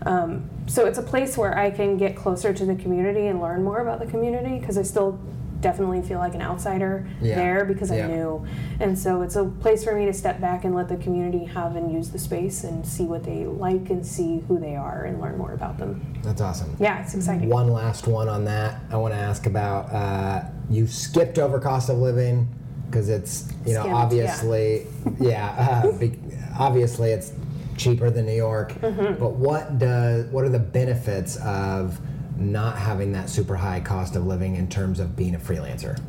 [0.05, 3.63] Um, so it's a place where I can get closer to the community and learn
[3.63, 5.19] more about the community because I still
[5.61, 7.35] definitely feel like an outsider Yeah.
[7.35, 8.05] there because Yeah.
[8.05, 8.45] I knew.
[8.79, 11.75] And so it's a place for me to step back and let the community have
[11.75, 15.21] and use the space and see what they like and see who they are and
[15.21, 16.01] learn more about them.
[16.23, 16.75] That's awesome.
[16.79, 17.49] Yeah, it's exciting.
[17.49, 18.81] One last one on that.
[18.91, 19.91] I want to ask about.
[19.93, 22.47] Uh, you skipped over cost of living
[22.89, 24.85] because it's you know Skimmed, obviously
[25.19, 26.19] yeah, uh, be,
[26.57, 27.31] obviously it's
[27.77, 28.73] cheaper than New York.
[28.73, 29.19] Mm-hmm.
[29.19, 31.99] But what does what are the benefits of
[32.41, 35.99] not having that super high cost of living in terms of being a freelancer?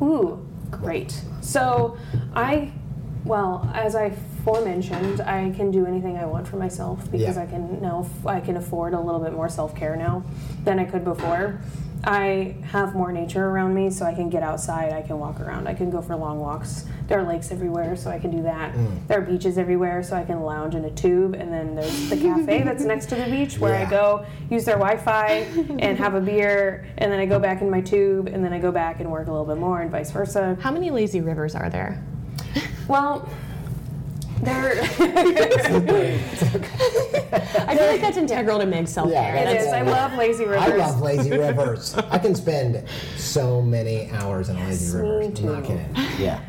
[0.00, 1.22] Ooh, great.
[1.40, 1.96] So
[2.34, 2.72] I,
[3.24, 4.10] well, as I
[4.44, 7.42] forementioned, I can do anything I want for myself because Yeah.
[7.42, 10.24] I can now I can afford a little bit more self care now
[10.64, 11.60] than I could before.
[12.04, 14.92] I have more nature around me, so I can get outside.
[14.92, 15.68] I can walk around.
[15.68, 16.84] I can go for long walks.
[17.06, 18.74] There are lakes everywhere, so I can do that.
[18.74, 19.06] Mm.
[19.06, 21.34] There are beaches everywhere, so I can lounge in a tube.
[21.34, 23.86] And then there's the cafe that's next to the beach where Yeah.
[23.86, 25.28] I go use their Wi-Fi
[25.78, 28.58] and have a beer, and then I go back in my tube, and then I
[28.58, 30.56] go back and work a little bit more, and vice versa.
[30.60, 32.02] How many lazy rivers are there?
[32.88, 33.28] Well,
[34.42, 34.82] there
[37.62, 39.34] I feel like that's integral to Meg's self care.
[39.34, 39.68] Yeah, it is.
[39.68, 40.62] I love lazy rivers.
[40.62, 41.94] I love lazy rivers.
[41.94, 42.84] I can spend
[43.16, 45.22] so many hours in a lazy me river.
[45.22, 45.94] I'm not kidding.
[46.18, 46.40] Yeah.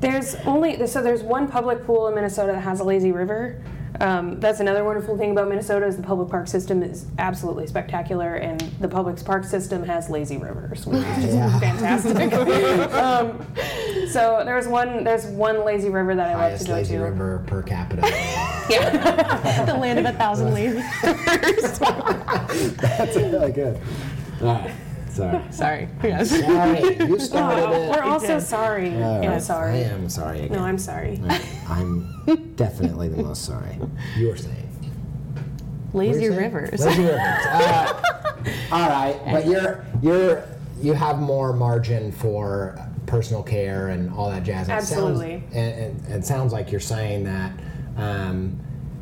[0.00, 3.62] There's only so there's one public pool in Minnesota that has a lazy river.
[4.02, 8.34] Um, that's another wonderful thing about Minnesota is the public park system is absolutely spectacular,
[8.34, 11.60] and the public park system has lazy rivers, which is just Yeah.
[11.60, 12.32] fantastic.
[12.94, 13.46] um,
[14.08, 17.00] so there's one there's one lazy river that I love to Highest go lazy to.
[17.02, 18.02] river per capita.
[18.68, 19.64] Yeah.
[19.66, 21.78] the land of a thousand lazy rivers.
[22.80, 23.80] That's really good.
[24.40, 24.72] All right.
[25.12, 25.42] Sorry.
[25.50, 25.88] Sorry.
[26.02, 26.30] Yes.
[26.30, 26.96] Sorry.
[26.96, 27.90] You started Oh, it.
[27.90, 28.40] we're also did.
[28.42, 29.02] sorry.
[29.02, 29.72] All I'm sorry.
[29.84, 30.56] I am sorry again.
[30.58, 31.20] No, I'm sorry.
[31.68, 33.78] I'm definitely the most sorry.
[34.16, 34.56] You're saying.
[35.92, 36.42] What were Lazy you saying?
[36.42, 36.80] rivers.
[36.80, 37.18] Lazy rivers.
[38.42, 40.42] Uh, all right, but you're you're
[40.80, 44.68] you have more margin for personal care and all that jazz.
[44.68, 45.40] It Absolutely.
[45.42, 47.52] Sounds, and, and it sounds like you're saying that.
[47.96, 48.58] Um,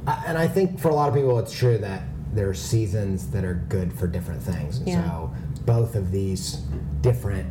[0.06, 2.02] I- and I think for a lot of people, it's true that
[2.34, 4.76] there are seasons that are good for different things.
[4.78, 5.04] And Yeah.
[5.08, 5.32] so
[5.66, 6.56] both of these
[7.00, 7.50] different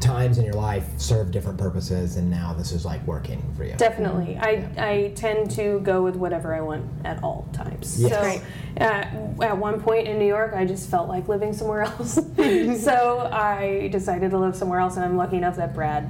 [0.00, 3.74] times in your life serve different purposes, and now this is like working for you.
[3.76, 4.36] Definitely.
[4.38, 8.00] I, I tend to go with whatever I want at all times.
[8.00, 8.12] Yes.
[8.12, 8.42] So Great.
[8.80, 12.14] uh, at one point in New York, I just felt like living somewhere else.
[12.82, 16.08] so I decided to live somewhere else, and I'm lucky enough that Brad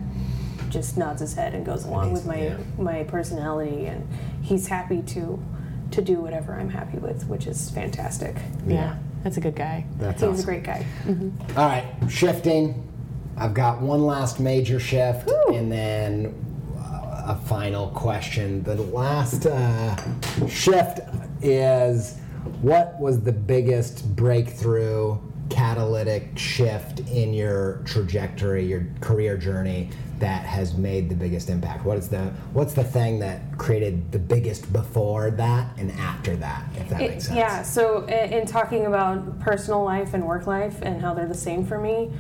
[0.69, 4.07] just nods his head and goes along with my Amazing, my personality, and
[4.43, 5.43] he's happy to
[5.91, 8.37] to do whatever I'm happy with, which is fantastic.
[8.67, 8.99] Yeah.
[9.25, 9.85] That's a good guy.
[9.99, 10.43] That's He's awesome.
[10.43, 10.87] a great guy.
[11.57, 12.85] All right, shifting.
[13.37, 16.35] I've got one last major shift, and then
[16.77, 18.63] uh, a final question.
[18.65, 19.97] The last uh,
[20.49, 21.01] shift
[21.43, 22.19] is
[22.63, 25.19] what was the biggest breakthrough,
[25.49, 31.85] catalytic shift in your trajectory, your career journey that has made the biggest impact?
[31.85, 36.65] What is the what's the thing that created the biggest before that and after that?
[36.77, 37.37] If that It- makes sense.
[37.37, 41.35] Yeah, so in, in talking about personal life and work life and how they're the
[41.35, 42.11] same for me,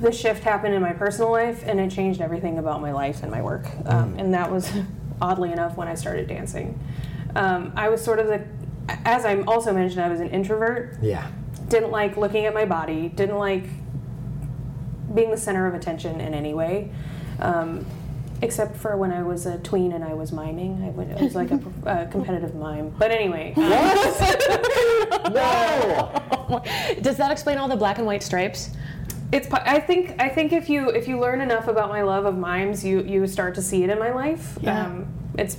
[0.00, 3.30] the shift happened in my personal life and it changed everything about my life and
[3.30, 3.66] my work.
[3.86, 4.70] Um, and that was
[5.22, 6.78] oddly enough when I started dancing.
[7.36, 8.44] Um, I was sort of the,
[9.04, 10.96] as I also mentioned, I was an introvert.
[11.00, 11.30] Yeah.
[11.70, 13.08] Didn't like looking at my body.
[13.08, 13.64] Didn't like
[15.14, 16.90] being the center of attention in any way.
[17.38, 17.86] Um,
[18.42, 20.82] except for when I was a tween and I was miming.
[20.84, 22.90] I, went, I was like a, a competitive mime.
[22.98, 23.54] But anyway.
[23.56, 23.62] um,
[25.32, 26.62] No.
[27.02, 28.70] Does that explain all the black and white stripes?
[29.32, 29.48] It's.
[29.52, 30.16] I think.
[30.18, 33.26] I think if you if you learn enough about my love of mimes, you you
[33.28, 34.58] start to see it in my life.
[34.60, 34.86] Yeah.
[34.86, 35.06] Um,
[35.38, 35.56] it's.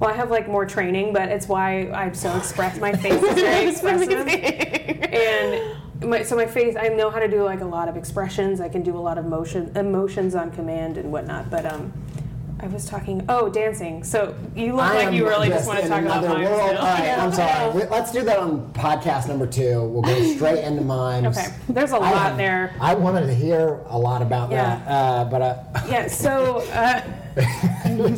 [0.00, 2.80] Well, I have like more training, but it's why I'm so express.
[2.80, 6.74] My face is very expressive, and my, so my face.
[6.74, 8.62] I know how to do like a lot of expressions.
[8.62, 11.50] I can do a lot of motion emotions on command and whatnot.
[11.50, 11.92] But um,
[12.62, 13.24] I was talking.
[13.28, 14.04] Oh, dancing.
[14.04, 16.48] So you look I like you really just just want to talk about another mimes.
[16.50, 16.74] world.
[16.74, 16.80] now.
[16.80, 17.86] All right, I'm sorry.
[17.90, 19.82] Let's do that on podcast number two.
[19.84, 21.38] We'll go straight into mimes.
[21.38, 22.74] Okay, there's a lot have- there.
[22.80, 24.76] I wanted to hear a lot about Yeah.
[24.76, 25.56] that, uh, but uh,
[25.88, 26.06] Yeah.
[26.08, 26.58] So.
[26.72, 27.00] Uh,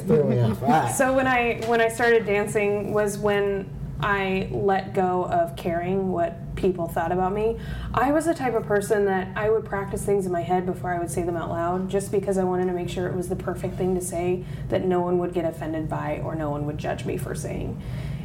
[0.07, 0.63] threw me off.
[0.63, 0.93] All right.
[0.95, 3.69] So when I when I started dancing was when
[4.03, 7.59] I let go of caring what people thought about me.
[7.95, 10.93] I was the type of person that I would practice things in my head before
[10.93, 13.29] I would say them out loud just because I wanted to make sure it was
[13.29, 16.67] the perfect thing to say that no one would get offended by or no one
[16.67, 17.81] would judge me for saying.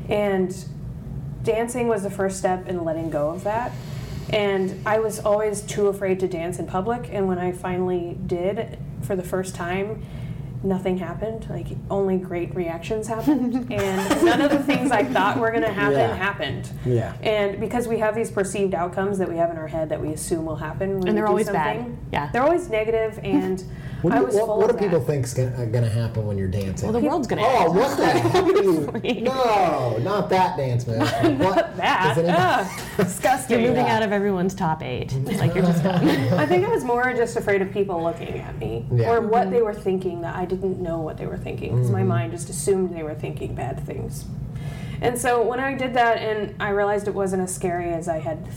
[0.09, 0.55] And
[1.43, 3.71] dancing was the first step in letting go of that.
[4.31, 7.09] And I was always too afraid to dance in public.
[7.11, 10.03] And when I finally did for the first time,
[10.67, 11.47] nothing happened.
[11.49, 13.55] Like only great reactions happened.
[13.71, 16.15] and none of the things I thought were going to happen Yeah.
[16.15, 16.69] happened.
[16.85, 17.13] Yeah.
[17.21, 20.09] And because we have these perceived outcomes that we have in our head that we
[20.13, 21.97] assume will happen when And they're do always bad.
[22.11, 22.29] Yeah.
[22.31, 23.63] They're always negative and
[24.03, 25.05] What do, was what, what do people that.
[25.07, 26.91] think's gonna, gonna happen when you're dancing?
[26.91, 27.41] Well, the world's gonna.
[27.43, 27.75] Oh, end.
[27.75, 28.05] what the
[28.99, 29.21] heck you?
[29.21, 30.99] No, not that dance move.
[31.39, 31.75] What?
[31.77, 32.17] that.
[32.17, 33.59] it- Ugh, disgusting.
[33.61, 33.95] You're moving Yeah.
[33.95, 35.13] out of everyone's top eight.
[35.13, 36.07] Like you're just done.
[36.33, 39.11] I think I was more just afraid of people looking at me Yeah.
[39.13, 41.97] or what they were thinking that I didn't know what they were thinking because Mm-hmm.
[41.97, 44.25] my mind just assumed they were thinking bad things.
[45.01, 48.19] And so when I did that and I realized it wasn't as scary as I
[48.19, 48.47] had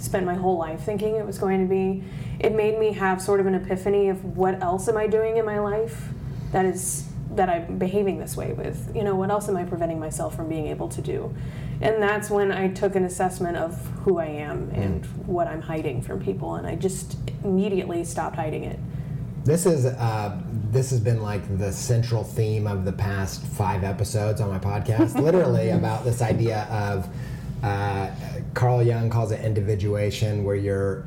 [0.00, 2.02] spent my whole life thinking it was going to be,
[2.38, 5.44] it made me have sort of an epiphany of what else am I doing in
[5.44, 6.08] my life
[6.52, 8.92] that is that I'm behaving this way with.
[8.94, 11.32] You know, what else am I preventing myself from being able to do?
[11.80, 16.02] And that's when I took an assessment of who I am and what I'm hiding
[16.02, 18.78] from people and I just immediately stopped hiding it.
[19.44, 20.38] This is uh,
[20.70, 25.14] this has been like the central theme of the past five episodes on my podcast.
[25.20, 27.08] Literally about this idea of
[27.62, 28.10] uh,
[28.54, 31.06] Carl Jung calls it individuation, where your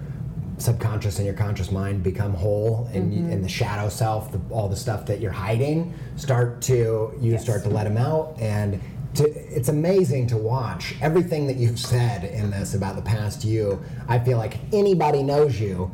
[0.58, 3.48] subconscious and your conscious mind become whole, and, you, and the mm-hmm.
[3.48, 7.44] shadow self, the, all the stuff that you're hiding, start to you Yes.
[7.44, 8.80] start to let them out and.
[9.18, 13.80] To, it's amazing to watch everything that you've said in this about the past you.
[14.08, 15.92] I feel like anybody knows you,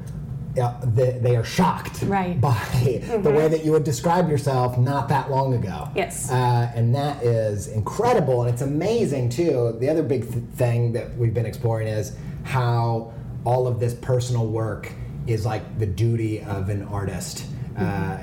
[0.62, 2.40] uh, they, they are shocked Right.
[2.40, 2.58] by
[3.22, 5.90] the way that you would describe yourself not that long ago.
[5.96, 6.32] Yes.
[6.32, 8.44] Uh, and that is incredible.
[8.44, 9.78] And it's amazing, too.
[9.80, 13.14] The other big th- thing that we've been exploring is how
[13.46, 14.92] all of this personal work
[15.28, 17.46] is like the duty of an artist.
[17.78, 18.18] Uh,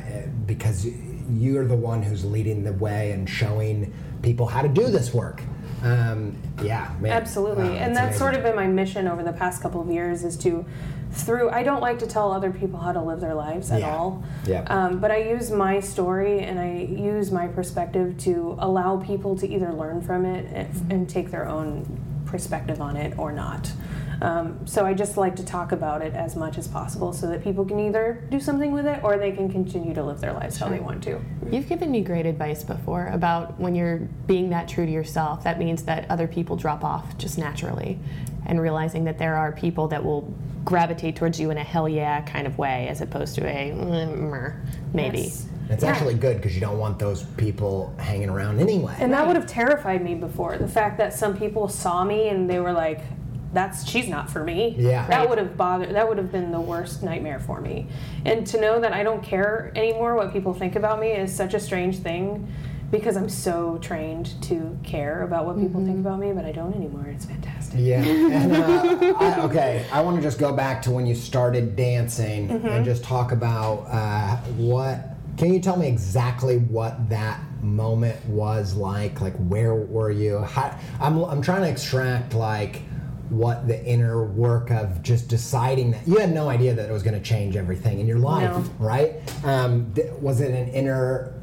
[0.46, 0.86] because
[1.30, 5.40] you're the one who's leading the way and showing people how to do this work.
[5.82, 7.12] Um, yeah, man.
[7.12, 7.68] Absolutely.
[7.68, 10.36] Wow, and that's sort of been my mission over the past couple of years is
[10.38, 10.64] to
[11.12, 13.96] through I don't like to tell other people how to live their lives at Yeah.
[13.96, 14.22] all.
[14.46, 14.62] Yeah.
[14.68, 19.48] Um, but I use my story and I use my perspective to allow people to
[19.48, 21.86] either learn from it and, and take their own
[22.26, 23.72] perspective on it or not.
[24.22, 27.44] Um, so I just like to talk about it as much as possible so that
[27.44, 30.56] people can either do something with it or they can continue to live their lives
[30.56, 31.20] how they want to.
[31.50, 35.58] You've given me great advice before about when you're being that true to yourself, that
[35.58, 37.98] means that other people drop off just naturally.
[38.46, 40.32] And realizing that there are people that will
[40.70, 44.54] gravitate towards you in a hell yeah kind of way as opposed to a mm,
[44.92, 45.20] maybe.
[45.20, 45.46] Yes.
[45.70, 45.90] It's Yeah.
[45.90, 48.94] actually good because you don't want those people hanging around anyway.
[48.98, 50.58] And that would have terrified me before.
[50.58, 53.00] The fact that some people saw me and they were like,
[53.52, 55.06] "That's she's not for me." Yeah.
[55.08, 55.28] That Right.
[55.28, 55.94] would have bothered.
[55.94, 57.86] That would have been the worst nightmare for me.
[58.24, 61.54] And to know that I don't care anymore what people think about me is such
[61.54, 62.46] a strange thing,
[62.92, 66.74] because I'm so trained to care about what people think about me, but I don't
[66.76, 67.06] anymore.
[67.08, 67.80] It's fantastic.
[67.80, 68.02] Yeah.
[68.36, 72.48] And, uh, I, okay, I want to just go back to when you started dancing
[72.48, 72.66] Mm-hmm.
[72.66, 75.10] and just talk about uh, what.
[75.36, 79.20] Can you tell me exactly what that moment was like?
[79.20, 80.38] Like, where were you?
[80.38, 82.80] How, I'm, I'm trying to extract, like,
[83.28, 87.02] what the inner work of just deciding that you had no idea that it was
[87.02, 88.64] going to change everything in your life, No.
[88.78, 89.14] right?
[89.44, 91.34] Um, th- was it an inner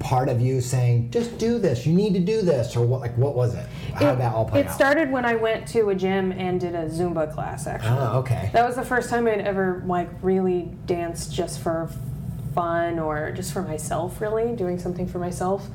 [0.00, 3.00] part of you saying, just do this, you need to do this, or what?
[3.00, 3.66] Like, what was it?
[3.94, 4.72] How It- did that all play It out?
[4.74, 7.66] started when I went to a gym and did a Zumba class.
[7.66, 8.50] Actually, Oh, okay.
[8.52, 11.90] that was the first time I'd ever like really danced just for
[12.54, 15.68] fun or just for myself, really doing something for myself.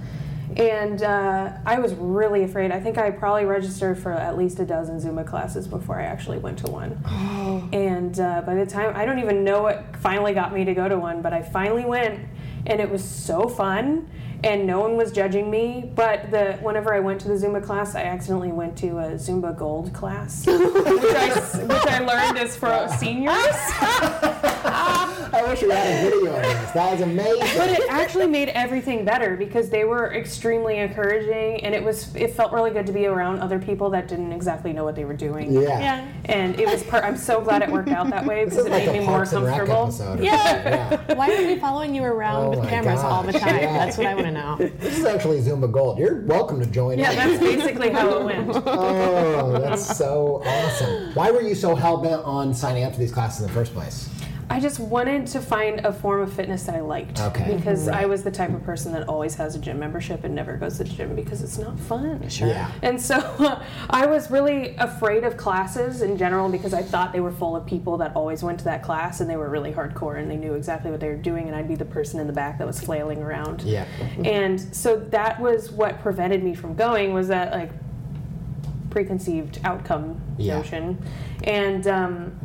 [0.57, 2.71] And uh, I was really afraid.
[2.71, 6.37] I think I probably registered for at least a dozen Zumba classes before I actually
[6.39, 6.97] went to one.
[7.07, 7.67] Oh.
[7.73, 10.87] And uh, by the time, I don't even know what finally got me to go
[10.89, 12.19] to one, but I finally went,
[12.65, 14.09] and it was so fun.
[14.43, 17.95] And no one was judging me, but the whenever I went to the Zumba class,
[17.95, 21.29] I accidentally went to a Zumba Gold class, which, I,
[21.63, 24.51] which I learned is for seniors.
[24.67, 26.71] I wish we had a video of this.
[26.71, 27.57] That was amazing.
[27.57, 32.31] but it actually made everything better because they were extremely encouraging and it was it
[32.31, 35.13] felt really good to be around other people that didn't exactly know what they were
[35.13, 35.61] doing yeah.
[35.79, 36.07] Yeah.
[36.25, 38.85] and it was per- i'm so glad it worked out that way because it like
[38.85, 40.97] made me more Parks and comfortable Yeah.
[41.05, 41.13] yeah.
[41.15, 43.55] Why are we following you around Oh with my cameras all the time?
[43.57, 43.77] yeah.
[43.85, 44.55] That's what I want to know.
[44.57, 45.97] This is actually Zumba Gold.
[45.99, 47.17] You're welcome to join yeah in.
[47.17, 51.13] that's basically how it went Oh, that's so awesome.
[51.13, 53.73] Why were you so hell bent on signing up to these classes in the first
[53.73, 54.09] place?
[54.49, 58.03] I just wanted to find a form of fitness that i liked Okay, because right.
[58.03, 60.77] i was the type of person that always has a gym membership and never goes
[60.77, 62.47] to the gym because it's not fun Sure.
[62.47, 62.71] Yeah.
[62.81, 63.17] And so
[63.89, 67.65] I was really afraid of classes in general because I thought they were full of
[67.65, 70.53] people that always went to that class and they were really hardcore and they knew
[70.53, 72.79] exactly what they were doing and I'd be the person in the back that was
[72.79, 73.61] flailing around.
[73.63, 73.85] Yeah.
[74.23, 77.71] And so that was what prevented me from going was that like
[78.89, 80.57] preconceived outcome Yeah.
[80.57, 80.97] notion.
[81.43, 82.39] And um,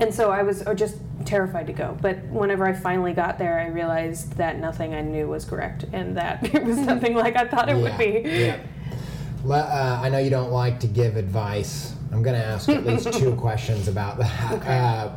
[0.00, 1.96] and so I was just terrified to go.
[2.00, 6.16] But whenever I finally got there, I realized that nothing I knew was correct and
[6.16, 8.22] that it was nothing like I thought it would be.
[8.24, 8.60] Yeah.
[9.44, 11.94] Le- uh, I know you don't like to give advice.
[12.12, 14.66] I'm going to ask at least two questions about that.
[14.66, 15.08] Uh,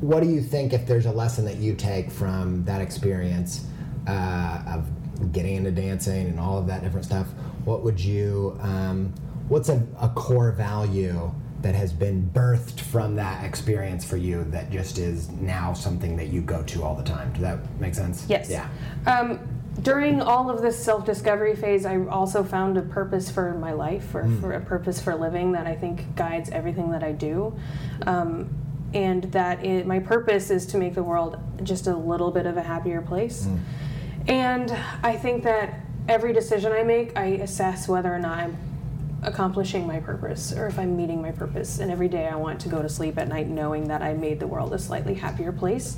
[0.00, 3.66] what do you think if there's a lesson that you take from that experience
[4.06, 7.26] uh, of getting into dancing and all of that different stuff?
[7.64, 8.56] What would you?
[8.62, 9.12] Um,
[9.48, 11.30] what's a, a core value
[11.60, 16.28] that has been birthed from that experience for you that just is now something that
[16.28, 17.32] you go to all the time?
[17.32, 18.24] Does that make sense?
[18.28, 18.48] Yes.
[18.48, 18.68] Yeah.
[19.06, 19.40] Um,
[19.82, 24.14] during all of this self discovery phase, I also found a purpose for my life,
[24.14, 27.56] or for a purpose for living that I think guides everything that I do.
[28.06, 28.50] Um,
[28.94, 32.56] and that it, my purpose is to make the world just a little bit of
[32.56, 33.46] a happier place.
[34.26, 34.70] And
[35.02, 38.56] I think that every decision I make, I assess whether or not I'm
[39.22, 41.80] accomplishing my purpose or if I'm meeting my purpose.
[41.80, 44.38] And every day I want to go to sleep at night knowing that I made
[44.40, 45.96] the world a slightly happier place.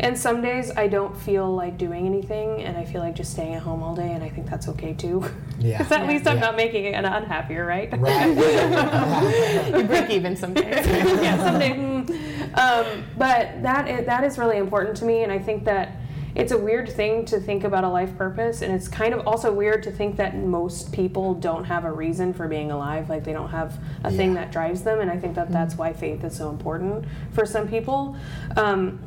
[0.00, 3.54] And some days I don't feel like doing anything and I feel like just staying
[3.54, 5.24] at home all day, and I think that's okay too.
[5.60, 5.78] Yeah.
[5.78, 6.46] Because at least I'm Yeah.
[6.46, 7.88] not making it unhappier, right?
[7.96, 9.72] Right.
[9.76, 10.84] You break even some days.
[10.86, 11.70] yeah, someday.
[11.70, 12.58] mm.
[12.58, 15.92] Um, but that is, that is really important to me, and I think that
[16.34, 19.52] it's a weird thing to think about a life purpose, and it's kind of also
[19.52, 23.32] weird to think that most people don't have a reason for being alive, like they
[23.32, 26.36] don't have a thing that drives them, and I think that that's why faith is
[26.36, 28.16] so important for some people.
[28.56, 28.98] Um,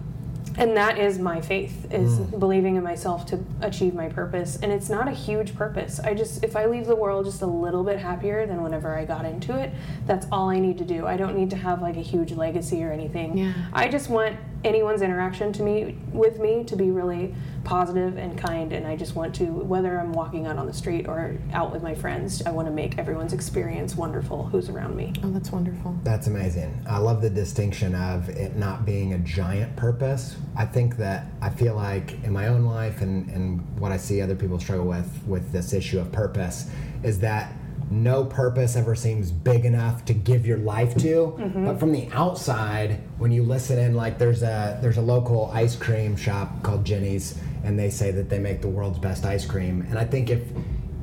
[0.57, 2.39] and that is my faith is mm.
[2.39, 4.57] believing in myself to achieve my purpose.
[4.61, 5.99] And it's not a huge purpose.
[5.99, 9.05] I just if i leave the world just a little bit happier than whenever i
[9.05, 9.71] got into it
[10.05, 11.05] that's all i need to do.
[11.05, 13.37] I don't need to have like a huge legacy or anything.
[13.37, 13.53] Yeah.
[13.73, 17.35] i just want anyone's interaction to me with me to be really
[17.65, 21.07] positive and kind and i just want to whether i'm walking out on the street
[21.07, 25.11] or out with my friends i want to make everyone's experience wonderful who's around me
[25.25, 25.97] Oh, that's wonderful.
[26.03, 26.85] That's amazing.
[26.87, 30.35] I love the distinction of it not being a giant purpose.
[30.55, 34.21] I think that I feel like in my own life and, and what I see
[34.21, 36.69] other people struggle with with this issue of purpose
[37.03, 37.53] is that
[37.89, 41.35] no purpose ever seems big enough to give your life to.
[41.37, 41.65] Mm-hmm.
[41.65, 45.75] But from the outside, when you listen in, like there's a there's a local ice
[45.75, 49.85] cream shop called Jenny's, and they say that they make the world's best ice cream.
[49.89, 50.41] And I think if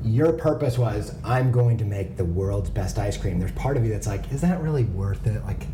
[0.05, 3.85] your purpose was i'm going to make the world's best ice cream there's part of
[3.85, 5.41] you that's like is that really worth it?
[5.45, 5.65] Like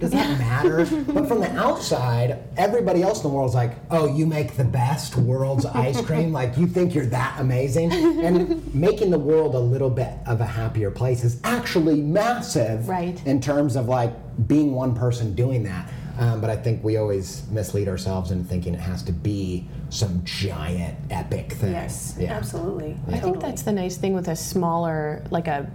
[0.00, 0.78] does that matter?
[1.14, 5.14] But from the outside everybody else in the world's like oh you make the best
[5.14, 6.32] world's ice cream?
[6.40, 7.92] Like you think you're that amazing?
[7.92, 13.24] And making the world a little bit of a happier place is actually massive Right.
[13.24, 14.12] in terms of like
[14.48, 15.88] being one person doing that
[16.20, 20.22] um, but I think we always mislead ourselves in thinking it has to be some
[20.24, 21.72] giant epic thing.
[21.72, 22.34] yes Yeah.
[22.34, 25.68] absolutely I think that's the nice thing with a smaller, like a,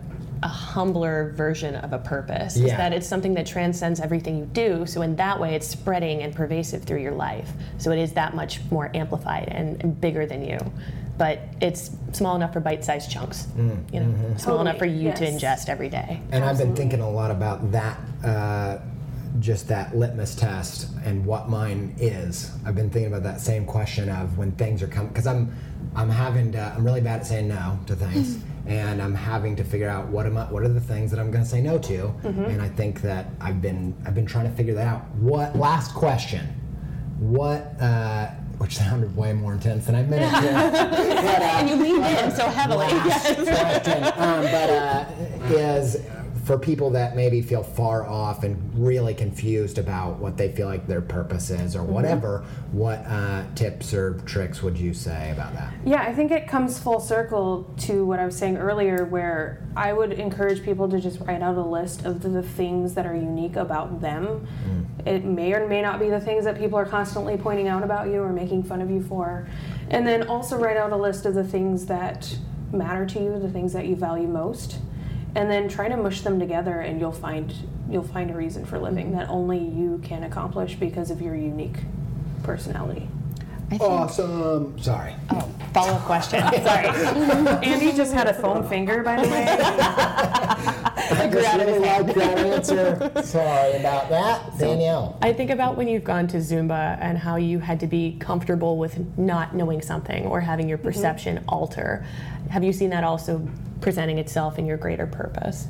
[0.43, 4.85] a humbler version of a purpose, is that it's something that transcends everything you do.
[4.85, 7.49] So in that way, it's spreading and pervasive through your life.
[7.79, 10.59] So it is that much more amplified and, and bigger than you.
[11.17, 13.47] But it's small enough for bite-sized chunks.
[13.91, 16.21] You know, small enough for Totally, you to ingest every day.
[16.31, 18.77] And I've been thinking a lot about that, uh,
[19.39, 22.51] just that litmus test and what mine is.
[22.65, 25.53] I've been thinking about that same question of when things are coming, because I'm,
[25.95, 29.63] I'm having to, I'm really bad at saying no to things, and I'm having to
[29.63, 31.77] figure out what am I, what are the things that I'm going to say no
[31.79, 35.05] to, and I think that I've been, I've been trying to figure that out.
[35.15, 36.47] What last question?
[37.19, 40.53] What uh, which sounded way more intense than I meant it to.
[40.53, 42.87] But, uh, And you leaned in so heavily.
[42.87, 45.05] last question, um, but uh,
[45.49, 45.95] is
[46.45, 50.85] for people that maybe feel far off and really confused about what they feel like
[50.85, 55.73] their purpose is or whatever, what uh, tips or tricks would you say about that?
[55.83, 59.91] Yeah, I think it comes full circle to what I was saying earlier, where I
[59.91, 63.15] would encourage people to just write out a list of the, the things that are
[63.15, 64.47] unique about them.
[65.05, 68.07] It may or may not be the things that people are constantly pointing out about
[68.07, 69.47] you or making fun of you for.
[69.89, 72.37] And then also write out a list of the things that
[72.71, 74.77] matter to you, the things that you value most.
[75.35, 77.53] And then try to mush them together and you'll find
[77.89, 79.17] you'll find a reason for living mm-hmm.
[79.17, 81.77] that only you can accomplish because of your unique
[82.43, 83.07] personality.
[83.79, 84.77] Awesome.
[84.79, 85.15] Sorry.
[85.31, 86.39] oh, follow up question.
[86.63, 86.87] Sorry.
[87.67, 89.45] Andy just had a foam finger, by the way.
[91.07, 93.11] I just really like that answer.
[93.23, 95.17] Sorry about that, Danielle.
[95.21, 98.77] I think about when you've gone to Zumba and how you had to be comfortable
[98.77, 100.87] with not knowing something or having your mm-hmm.
[100.87, 102.05] perception alter.
[102.49, 103.47] Have you seen that also
[103.81, 105.67] presenting itself in your greater purpose?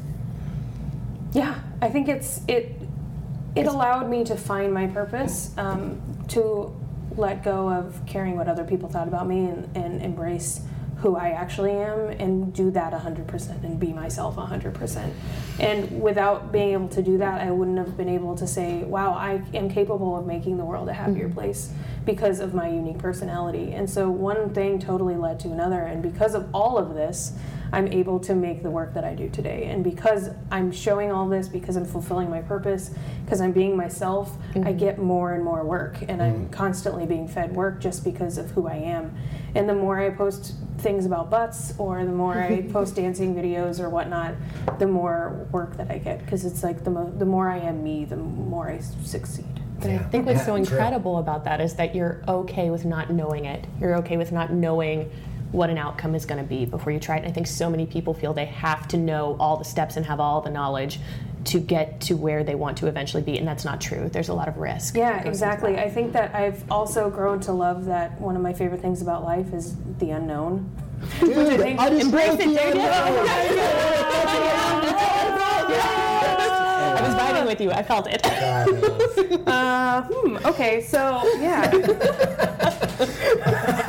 [1.33, 2.81] Yeah, I think it's it.
[3.55, 6.75] It allowed me to find my purpose, um, to
[7.15, 10.61] let go of caring what other people thought about me, and, and embrace
[10.97, 15.11] who I actually am, and do that 100% and be myself 100%.
[15.59, 19.13] And without being able to do that, I wouldn't have been able to say, "Wow,
[19.13, 21.71] I am capable of making the world a happier place
[22.05, 26.33] because of my unique personality." And so one thing totally led to another, and because
[26.33, 27.33] of all of this.
[27.71, 29.65] I'm able to make the work that I do today.
[29.65, 32.91] And because I'm showing all this, because I'm fulfilling my purpose,
[33.23, 34.77] because I'm being myself, I mm-hmm.
[34.77, 35.97] get more and more work.
[36.07, 36.49] And I'm mm-hmm.
[36.51, 39.15] constantly being fed work just because of who I am.
[39.55, 43.79] And the more I post things about butts or the more I post dancing videos
[43.79, 44.35] or whatnot,
[44.79, 46.19] the more work that I get.
[46.19, 49.45] Because it's like the, mo- the more I am me, the more I succeed.
[49.79, 50.57] But I think what's Yeah, so true.
[50.57, 53.65] incredible about that is that you're okay with not knowing it.
[53.79, 55.11] You're okay with not knowing
[55.55, 57.19] what an outcome is going to be before you try it.
[57.19, 60.05] And I think so many people feel they have to know all the steps and
[60.05, 60.99] have all the knowledge
[61.45, 64.09] to get to where they want to eventually be, and that's not true.
[64.11, 64.97] There's a lot of risk.
[64.97, 65.77] Yeah, that goes into exactly.
[65.77, 69.23] I think that I've also grown to love that one of my favorite things about
[69.23, 70.69] life is the unknown.
[71.19, 73.07] Dude, I think- I just Embrace it, the Danielle.
[73.07, 73.27] unknown.
[76.97, 77.71] I was vibing with you.
[77.71, 78.21] I felt it.
[79.45, 81.69] Uh, hmm, okay, so yeah.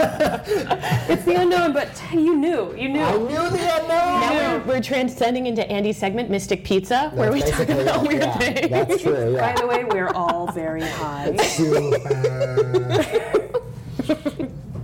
[1.08, 2.74] it's the unknown, but you knew.
[2.76, 3.00] You knew.
[3.02, 3.88] I knew the unknown.
[3.88, 8.22] Now we're, we're transcending into Andy's segment, Mystic Pizza, where we talk Basically, about weird
[8.22, 8.70] yeah, things.
[8.70, 9.36] That's true.
[9.36, 11.32] By the way, we're all very high.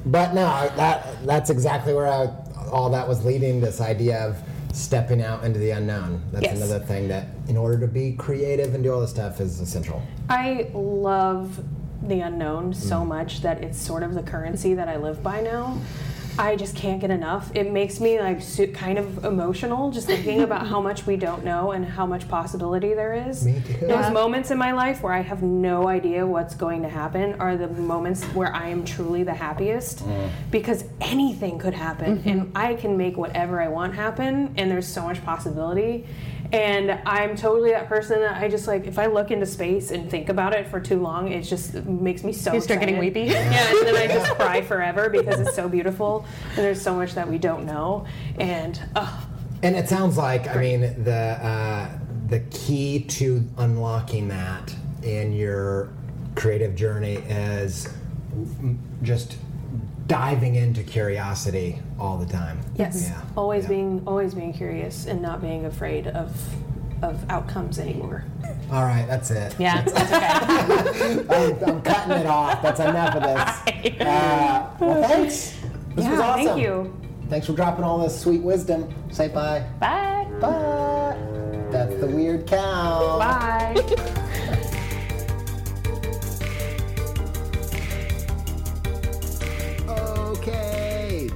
[0.06, 2.28] but no, that that's exactly where I,
[2.70, 3.60] all that was leading.
[3.60, 4.36] This idea of
[4.72, 6.22] stepping out into the unknown.
[6.32, 6.56] That's Yes.
[6.56, 10.02] another thing that, in order to be creative and do all this stuff, is essential.
[10.28, 11.62] I love
[12.06, 13.08] the unknown so mm.
[13.08, 15.80] much that it's sort of the currency that I live by now.
[16.38, 17.50] I just can't get enough.
[17.54, 21.44] It makes me like su- kind of emotional just thinking about how much we don't
[21.44, 23.44] know and how much possibility there is.
[23.44, 23.86] Me too.
[23.86, 27.56] Those moments in my life where I have no idea what's going to happen are
[27.56, 30.30] the moments where I am truly the happiest mm.
[30.50, 32.28] because anything could happen mm-hmm.
[32.28, 36.06] and I can make whatever I want happen and there's so much possibility.
[36.52, 40.10] And I'm totally that person that I just like if I look into space and
[40.10, 43.22] think about it for too long, it just makes me so You start getting weepy?
[43.22, 47.14] Yeah, and then I just cry forever because it's so beautiful and there's so much
[47.14, 48.06] that we don't know.
[48.38, 49.26] And oh,
[49.62, 51.98] And it sounds like, I mean, the uh,
[52.28, 55.88] the key to unlocking that in your
[56.34, 57.88] creative journey is
[59.02, 59.36] just
[60.06, 62.58] diving into curiosity all the time.
[62.76, 63.20] yes, Yeah.
[63.36, 63.68] always Yeah.
[63.70, 66.30] being always being curious and not being afraid of
[67.02, 68.22] of outcomes anymore.
[68.70, 69.56] All right, that's it.
[69.58, 71.26] Yeah, that's okay.
[71.64, 72.62] I'm, I'm cutting it off.
[72.62, 73.58] That's enough of this.
[74.00, 75.56] Uh, well, thanks.
[75.96, 76.44] This yeah, was awesome.
[76.46, 76.96] thank you.
[77.28, 78.92] Thanks for dropping all this sweet wisdom.
[79.10, 79.64] Say bye.
[79.80, 80.28] Bye.
[80.40, 81.16] Bye.
[81.72, 83.18] That's the weird cow.
[83.18, 84.12] Bye.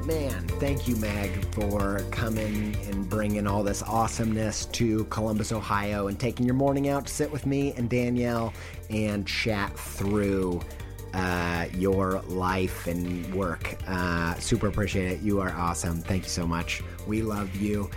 [0.07, 0.47] man.
[0.61, 6.47] Thank you, Meg, for coming and bringing all this awesomeness to Columbus, Ohio, and taking
[6.47, 8.53] your morning out to sit with me and Danielle
[8.89, 10.63] and chat through
[11.13, 13.77] uh, your life and work.
[13.89, 15.21] Uh, super appreciate it.
[15.23, 16.01] You are awesome.
[16.01, 16.83] Thank you so much.
[17.07, 17.91] We love you.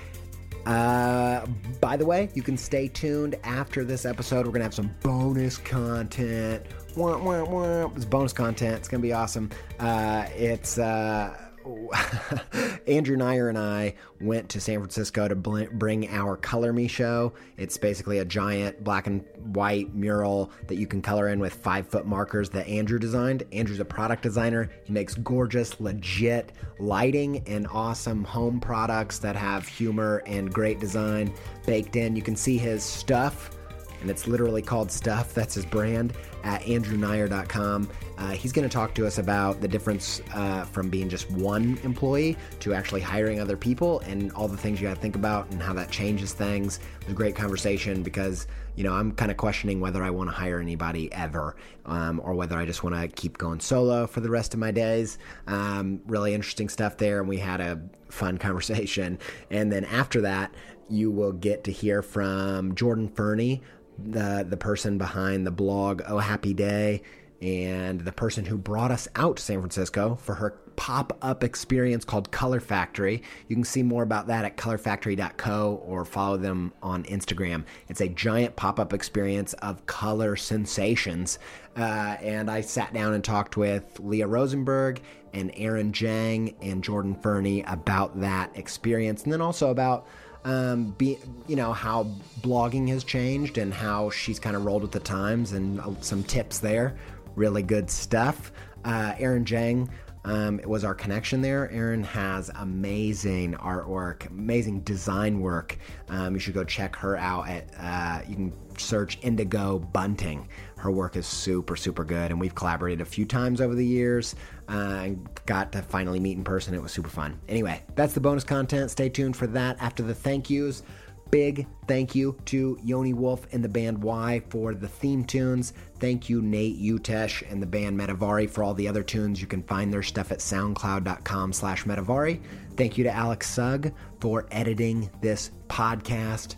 [0.65, 1.45] Uh,
[1.79, 4.45] by the way, you can stay tuned after this episode.
[4.45, 6.65] We're gonna have some bonus content.
[6.95, 7.91] Wah, wah, wah.
[7.95, 8.77] It's bonus content.
[8.77, 9.49] It's gonna be awesome.
[9.79, 11.48] Uh, it's uh,
[12.87, 17.33] Andrew Neyer and I went to San Francisco to bring our Color Me show.
[17.57, 21.87] It's basically a giant black and white mural that you can color in with five
[21.87, 23.43] foot markers that Andrew designed.
[23.51, 24.69] Andrew's a product designer.
[24.83, 31.33] He makes gorgeous, legit lighting and awesome home products that have humor and great design
[31.65, 32.15] baked in.
[32.15, 33.58] You can see his stuff
[34.01, 35.33] and it's literally called Stuff.
[35.33, 37.89] That's his brand at andrewneyer.com.
[38.17, 41.77] Uh, he's going to talk to us about the difference uh, from being just one
[41.83, 45.49] employee to actually hiring other people and all the things you got to think about
[45.51, 46.79] and how that changes things.
[47.01, 50.29] It was a great conversation because, you know, I'm kind of questioning whether I want
[50.29, 54.19] to hire anybody ever um, or whether I just want to keep going solo for
[54.19, 55.17] the rest of my days.
[55.47, 59.19] Um, really interesting stuff there, and we had a fun conversation.
[59.49, 60.53] And then after that,
[60.89, 63.61] you will get to hear from Jordan Ferney
[64.05, 67.01] the the person behind the blog Oh Happy Day
[67.41, 72.31] and the person who brought us out to San Francisco for her pop-up experience called
[72.31, 73.21] Color Factory.
[73.47, 77.65] You can see more about that at colorfactory.co or follow them on Instagram.
[77.87, 81.39] It's a giant pop-up experience of color sensations.
[81.77, 85.01] Uh, and I sat down and talked with Leah Rosenberg
[85.33, 90.07] and Erin Jang and Jordan Ferney about that experience and then also about
[90.45, 91.17] um, be
[91.47, 92.05] you know how
[92.41, 96.23] blogging has changed and how she's kind of rolled with the times and uh, some
[96.23, 96.97] tips there.
[97.35, 98.51] Really good stuff.
[98.85, 99.89] Uh, Erin Jang
[100.25, 101.69] um, was our connection there.
[101.71, 105.77] Erin has amazing artwork, amazing design work.
[106.09, 107.69] Um, you should go check her out at.
[107.77, 110.47] Uh, you can search Indigo Bunting.
[110.77, 114.35] Her work is super, super good, and we've collaborated a few times over the years.
[114.69, 116.75] And got to finally meet in person.
[116.75, 117.39] It was super fun.
[117.49, 118.91] Anyway, that's the bonus content.
[118.91, 120.83] Stay tuned for that after the thank yous.
[121.31, 124.41] Big thank you to Yoni Wolf and the band WHY?
[124.49, 125.73] for the theme tunes.
[125.99, 129.39] Thank you, Nate Utesch and the band Metavari for all the other tunes.
[129.39, 132.41] You can find their stuff at soundcloud.com slash Metavari.
[132.75, 136.55] Thank you to Alex Sugg for editing this podcast.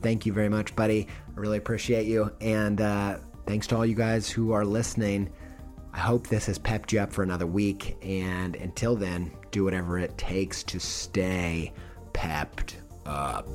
[0.00, 1.08] Thank you very much, buddy.
[1.36, 2.30] I really appreciate you.
[2.40, 5.30] And uh, thanks to all you guys who are listening.
[5.94, 7.96] I hope this has pepped you up for another week.
[8.02, 11.72] And until then, do whatever it takes to stay
[12.12, 13.46] pepped up.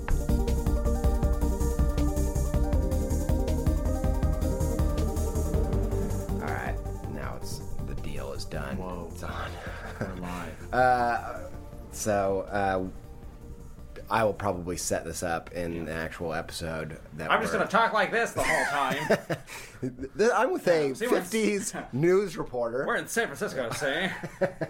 [6.32, 6.78] All right,
[7.14, 8.78] now it's the deal is done.
[8.78, 9.10] Whoa.
[9.12, 9.52] It's on.
[10.00, 10.56] We're live.
[10.74, 11.40] Uh,
[11.92, 12.86] so uh,
[14.12, 17.00] I will probably set this up in the actual episode.
[17.18, 19.18] That I'm just we're- gonna talk like this the whole time.
[20.36, 24.08] I'm with a See, we're- 50s news reporter, We're in San Francisco, see?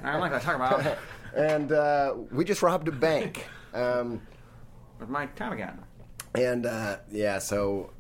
[0.04, 0.98] I'm not gonna talk about
[1.36, 3.48] and uh, we just robbed a bank.
[3.74, 4.22] Um,
[5.00, 5.80] with my time again.
[6.36, 7.92] and uh, yeah, so,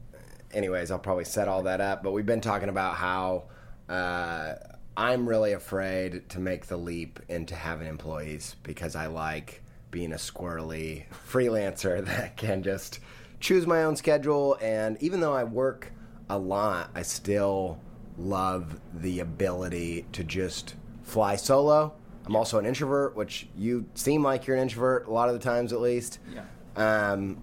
[0.52, 2.04] anyways, I'll probably set all that up.
[2.04, 3.44] But we've been talking about how
[3.88, 4.56] uh,
[4.98, 9.62] I'm really afraid to make the leap into having employees because I like
[9.92, 13.00] being a squirrely freelancer that can just
[13.40, 14.58] choose my own schedule.
[14.62, 15.92] And even though I work
[16.30, 17.80] a lot, I still
[18.18, 21.94] love the ability to just fly solo.
[22.26, 25.40] I'm also an introvert, which you seem like you're an introvert a lot of the
[25.40, 26.20] times, at least.
[26.32, 26.44] Yeah.
[26.76, 27.42] Um,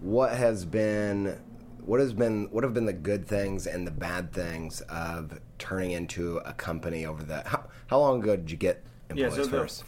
[0.00, 1.38] what has been,
[1.84, 5.90] what has been, what have been the good things and the bad things of turning
[5.90, 7.42] into a company over the?
[7.46, 8.82] How, how long ago did you get
[9.14, 9.84] Yeah, employees so the first?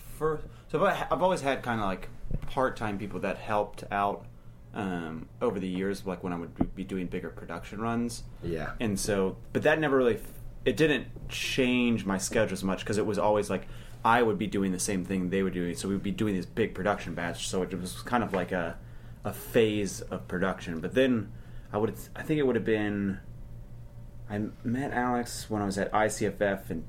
[0.75, 2.09] So I've I've always had kind of like
[2.49, 4.27] part-time people that helped out
[4.75, 8.25] um, over the years, like when I would be doing bigger production runs.
[8.43, 8.72] Yeah.
[8.81, 10.18] and so, but that never really,
[10.64, 13.68] it didn't change my schedule as much because it was always like
[14.05, 16.45] I would be doing the same thing they were doing, so we'd be doing this
[16.45, 17.47] big production batch.
[17.47, 18.77] So it was kind of like a
[19.22, 20.81] a phase of production.
[20.81, 21.31] But then
[21.72, 23.20] I would, I think it would have been.
[24.29, 26.85] I met Alex when I was at ICFF in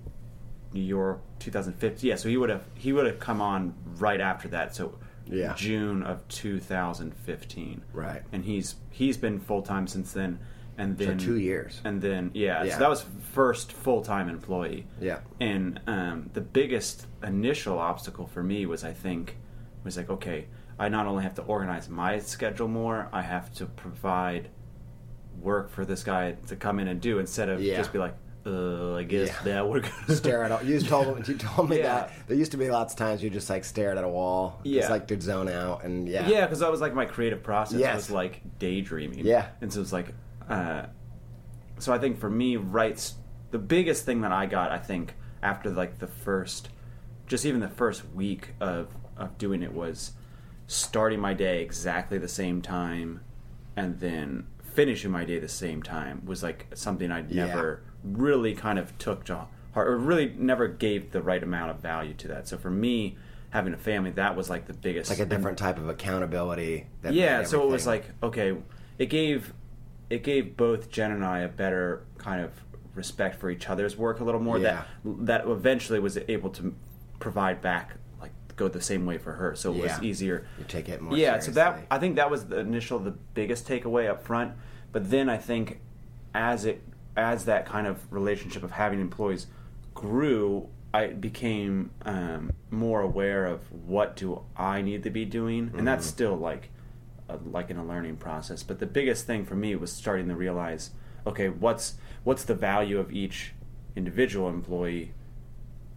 [0.75, 2.07] New York, 2015.
[2.07, 4.75] Yeah, so he would have he would have come on right after that.
[4.75, 5.53] So Yeah.
[5.55, 7.81] June of 2015.
[7.93, 8.21] Right.
[8.31, 10.39] And he's he's been full time since then.
[10.77, 11.79] And So then two years.
[11.85, 12.73] And then yeah, Yeah.
[12.73, 14.85] so that was first full time employee.
[14.99, 15.19] Yeah.
[15.39, 19.37] And um, the biggest initial obstacle for me was I think
[19.85, 20.47] was like okay,
[20.77, 24.49] I not only have to organize my schedule more, I have to provide
[25.41, 27.77] work for this guy to come in and do instead of Yeah.
[27.77, 28.15] just be like,
[28.45, 29.41] uh, I guess Yeah.
[29.53, 31.83] that we're gonna stare at a, you told you told me Yeah.
[31.83, 34.59] that there used to be lots of times you just like stared at a wall,
[34.63, 34.81] Yeah.
[34.81, 37.79] just like to zone out, and yeah, Yeah, because that was like my creative process
[37.79, 37.95] Yes.
[37.95, 39.25] was like daydreaming.
[39.25, 39.47] Yeah.
[39.61, 40.13] and so it's like,
[40.49, 40.83] uh,
[41.79, 43.15] so I think for me, rights,
[43.51, 46.69] the biggest thing that I got, I think, after like the first,
[47.27, 48.87] just even the first week of
[49.17, 50.11] of doing it was
[50.67, 53.21] starting my day exactly the same time,
[53.75, 57.45] and then finishing my day the same time was like something I Yeah.
[57.47, 61.77] never really kind of took to heart, or really never gave the right amount of
[61.79, 62.47] value to that.
[62.47, 63.17] So for me,
[63.49, 65.09] having a family, that was like the biggest.
[65.11, 66.87] It's like a different type of accountability.
[67.01, 68.55] That yeah so it was like okay
[68.97, 69.53] it gave
[70.09, 72.51] it gave both jen and i a better kind of
[72.93, 76.73] respect for each other's work a little more that that eventually was able to
[77.19, 79.83] provide back like go the same way for her so it Yeah.
[79.97, 82.99] was easier You take it more yeah so that i think that was the initial
[82.99, 84.53] the biggest takeaway up front
[84.91, 85.81] but then i think
[86.33, 86.81] as it
[87.15, 89.47] as that kind of relationship of having employees
[89.93, 95.71] grew i became um, more aware of what do i need to be doing.
[95.77, 96.69] And that's still like
[97.27, 98.63] a, like in a learning process.
[98.63, 100.91] But the biggest thing for me was starting to realize
[101.25, 103.53] okay what's what's the value of each
[103.95, 105.13] individual employee?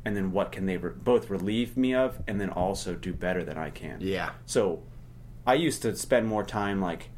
[0.05, 3.45] And then what can they re- both relieve me of and then also do better
[3.45, 3.99] than i can.
[4.01, 4.31] Yeah.
[4.47, 4.83] so
[5.47, 7.11] I used to spend more time like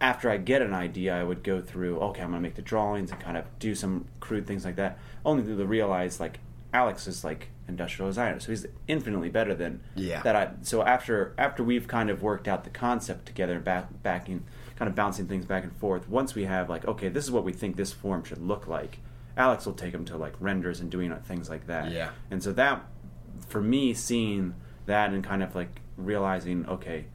[0.00, 1.98] after I get an idea, I would go through.
[2.00, 4.98] Okay, I'm gonna make the drawings and kind of do some crude things like that.
[5.24, 6.40] Only to realize like
[6.72, 10.20] Alex is like industrial designer, so he's infinitely better than Yeah.
[10.22, 10.36] that.
[10.36, 14.44] I so after after we've kind of worked out the concept together, back backing,
[14.76, 16.08] kind of bouncing things back and forth.
[16.08, 18.98] Once we have like, okay, this is what we think this form should look like.
[19.36, 21.90] Alex will take them to like renders and doing uh, things like that.
[21.90, 22.10] Yeah.
[22.30, 22.84] And so that,
[23.48, 24.54] for me, seeing
[24.86, 27.06] that and kind of like realizing, okay,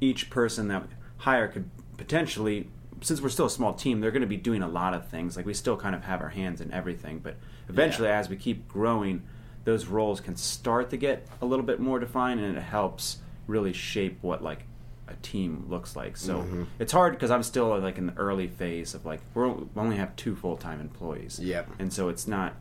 [0.00, 0.84] each person that
[1.18, 2.68] hire could potentially
[3.00, 5.36] since we're still a small team they're going to be doing a lot of things.
[5.36, 7.36] Like we still kind of have our hands in everything but
[7.68, 9.22] eventually as we keep growing
[9.64, 13.72] those roles can start to get a little bit more defined and it helps really
[13.72, 14.64] shape what like
[15.08, 16.16] a team looks like.
[16.16, 16.64] So mm-hmm.
[16.78, 19.96] it's hard because i'm still like in the early phase of like we're, we only
[19.96, 21.38] have two full-time employees.
[21.40, 21.68] Yep.
[21.78, 22.54] and so it's not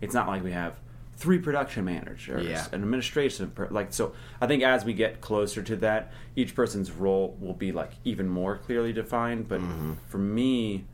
[0.00, 0.78] it's not like we have
[1.16, 2.66] three production managers Yeah.
[2.72, 6.90] an administration per, like so i think as we get closer to that each person's
[6.90, 9.92] role will be like even more clearly defined but Mm-hmm.
[10.08, 10.84] for me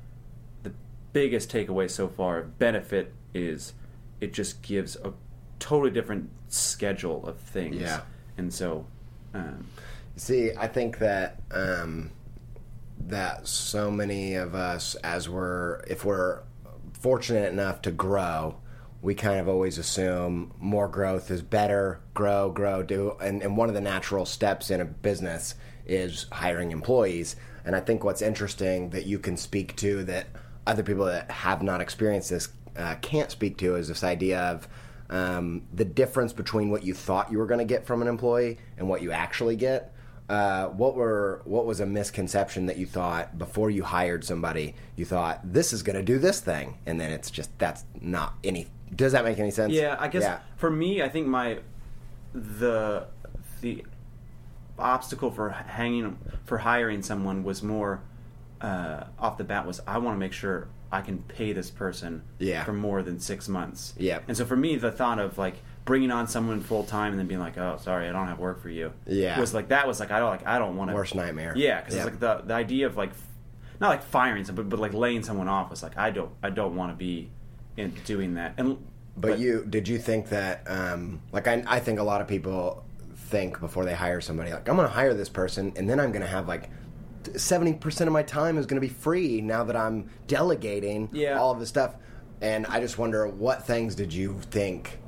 [0.63, 0.73] the
[1.13, 3.73] biggest takeaway so far benefit is
[4.21, 5.13] it just gives a
[5.59, 8.01] totally different schedule of things Yeah.
[8.37, 8.87] and so
[9.35, 9.67] um,
[10.17, 12.11] See, I think that um,
[13.07, 16.41] that so many of us, as we're if we're
[16.93, 18.57] fortunate enough to grow,
[19.03, 22.01] we kind of always assume more growth is better.
[22.15, 25.55] Grow, grow, do, and, and one of the natural steps in a business
[25.87, 27.37] is hiring employees.
[27.65, 30.27] And I think what's interesting that you can speak to that
[30.67, 34.69] other people that have not experienced this uh, can't speak to is this idea of
[35.11, 38.59] um, the difference between what you thought you were going to get from an employee
[38.79, 39.93] and what you actually get.
[40.29, 44.77] Uh, what were what was a misconception that you thought before you hired somebody?
[44.95, 48.35] You thought this is going to do this thing, and then it's just that's not
[48.45, 48.69] any.
[48.95, 49.73] Does that make any sense?
[49.73, 50.41] Yeah, I guess Yeah.
[50.57, 51.59] for me, I think my
[52.33, 53.07] the
[53.61, 53.85] the
[54.79, 58.01] obstacle for hanging for hiring someone was more
[58.61, 62.23] uh, off the bat was I want to make sure I can pay this person
[62.39, 62.65] Yeah.
[62.65, 63.95] for more than six months.
[63.97, 64.21] Yeah.
[64.29, 67.27] and so for me, the thought of like bringing on someone full time and then
[67.27, 68.93] being like, oh, sorry, I don't have work for you.
[69.07, 69.39] Yeah.
[69.41, 71.53] was like that was like I don't like I don't want to Worst nightmare.
[71.57, 72.01] Yeah, because Yeah.
[72.03, 73.11] it's like the the idea of like
[73.81, 76.51] not like firing someone, but, but like laying someone off was like I don't I
[76.51, 77.31] don't want to be
[77.77, 78.79] in doing that and.
[79.17, 82.85] But, you did you think that um, like I, I think a lot of people
[83.15, 86.11] think before they hire somebody like I'm going to hire this person and then I'm
[86.11, 86.71] going to have like
[87.25, 91.39] 70% of my time is going to be free now that I'm delegating Yeah.
[91.39, 91.97] all of this stuff
[92.41, 94.99] and I just wonder what things did you think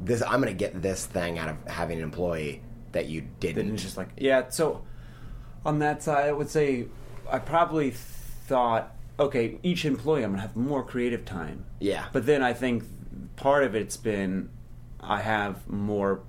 [0.00, 2.62] this I'm going to get this thing out of having an employee
[2.92, 4.48] that you didn't it's just like yeah.
[4.48, 4.82] So
[5.64, 6.86] on that side, I would say
[7.30, 11.64] I probably thought, okay, each employee I'm gonna have more creative time.
[11.78, 12.06] Yeah.
[12.12, 12.84] But then I think
[13.36, 14.50] part of it's been
[15.02, 16.22] I have more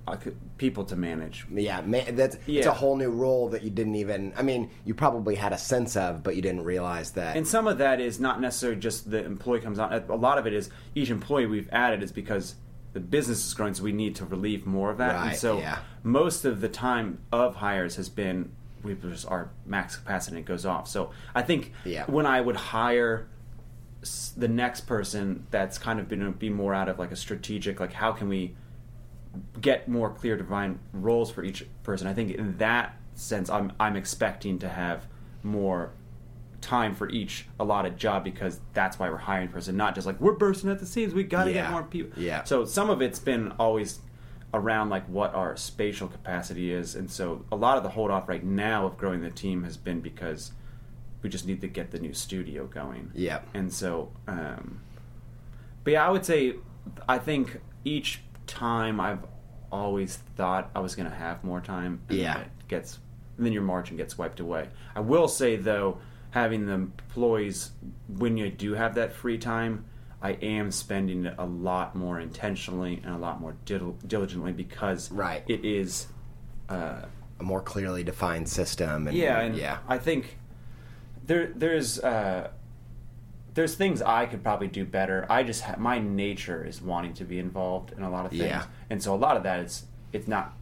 [0.58, 1.46] people to manage.
[1.52, 4.34] yeah, ma that's it's a whole new role that you didn't even.
[4.38, 7.36] I mean, you probably had a sense of, but you didn't realize that.
[7.36, 9.92] And some of that is not necessarily just the employee comes on.
[9.92, 12.56] A lot of it is each employee we've added is because
[12.94, 15.16] the business is growing, so we need to relieve more of that.
[15.16, 15.80] Right, and so yeah.
[16.04, 18.52] most of the time of hires has been
[18.84, 20.88] we just our max capacity and it goes off.
[20.88, 22.06] So I think Yeah.
[22.06, 23.28] when I would hire
[24.36, 27.94] the next person, that's kind of to be more out of like a strategic, like
[27.94, 28.56] how can we
[29.62, 32.08] get more clear divine roles for each person.
[32.08, 35.08] I think in that sense, I'm I'm expecting to have
[35.44, 35.92] more
[36.60, 40.20] time for each allotted job because that's why we're hiring a person, not just like
[40.20, 41.14] we're bursting at the seams.
[41.14, 41.64] We got to Yeah.
[41.64, 42.22] get more people.
[42.22, 42.44] Yeah.
[42.44, 44.00] So some of it's been always
[44.54, 48.28] around like what our spatial capacity is, and so a lot of the hold off
[48.28, 50.52] right now of growing the team has been because
[51.22, 53.12] we just need to get the new studio going.
[53.14, 53.42] Yeah.
[53.54, 54.82] And so, um,
[55.84, 56.56] but yeah, I would say
[57.08, 59.24] I think each time I've
[59.72, 62.02] always thought I was going to have more time.
[62.10, 62.40] And Yeah.
[62.40, 63.00] it gets
[63.38, 64.70] and then your margin gets wiped away.
[64.96, 66.00] I will say though,
[66.32, 67.72] having the employees
[68.08, 69.86] when you do have that free time,
[70.22, 75.12] I am spending it a lot more intentionally and a lot more dil- diligently because
[75.12, 75.44] Right.
[75.48, 76.08] it is.
[76.70, 77.06] Uh,
[77.40, 79.08] A more clearly defined system.
[79.08, 79.80] And, yeah, and yeah.
[79.88, 80.38] I think
[81.26, 82.50] there there's uh,
[83.54, 85.26] there's things I could probably do better.
[85.30, 88.44] I just ha- my nature is wanting to be involved in a lot of things,
[88.44, 88.66] Yeah.
[88.90, 90.54] and so a lot of that is it's not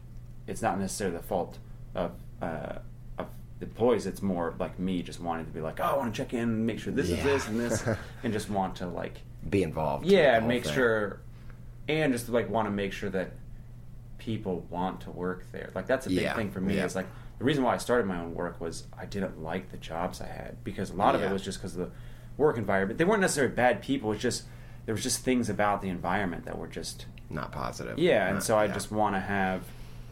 [0.46, 1.58] it's not necessarily the fault
[1.94, 2.12] of.
[2.42, 2.78] Uh,
[3.18, 3.26] of
[3.58, 6.22] the employees, it's more like me just wanting to be like, oh, I want to
[6.22, 7.86] check in, and make sure this is this and this,
[8.22, 10.06] and just want to like Be involved.
[10.06, 10.74] yeah, and make thing.
[10.74, 11.20] sure,
[11.88, 13.32] and just like want to make sure that
[14.18, 15.70] people want to work there.
[15.74, 16.76] Like that's a big Yeah, thing for me.
[16.76, 16.84] yeah.
[16.84, 17.06] Is like
[17.38, 20.26] the reason why I started my own work was I didn't like the jobs I
[20.26, 21.90] had because a lot of it was just because of the
[22.36, 22.98] work environment.
[22.98, 24.12] They weren't necessarily bad people.
[24.12, 24.44] It's just
[24.86, 27.98] there was just things about the environment that were just Not positive.
[27.98, 28.74] yeah, and Not- so I yeah.
[28.74, 29.62] just want to have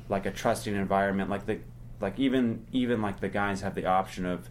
[0.09, 1.59] like a trusting environment, like the
[2.01, 4.49] like even even like the guys have the option of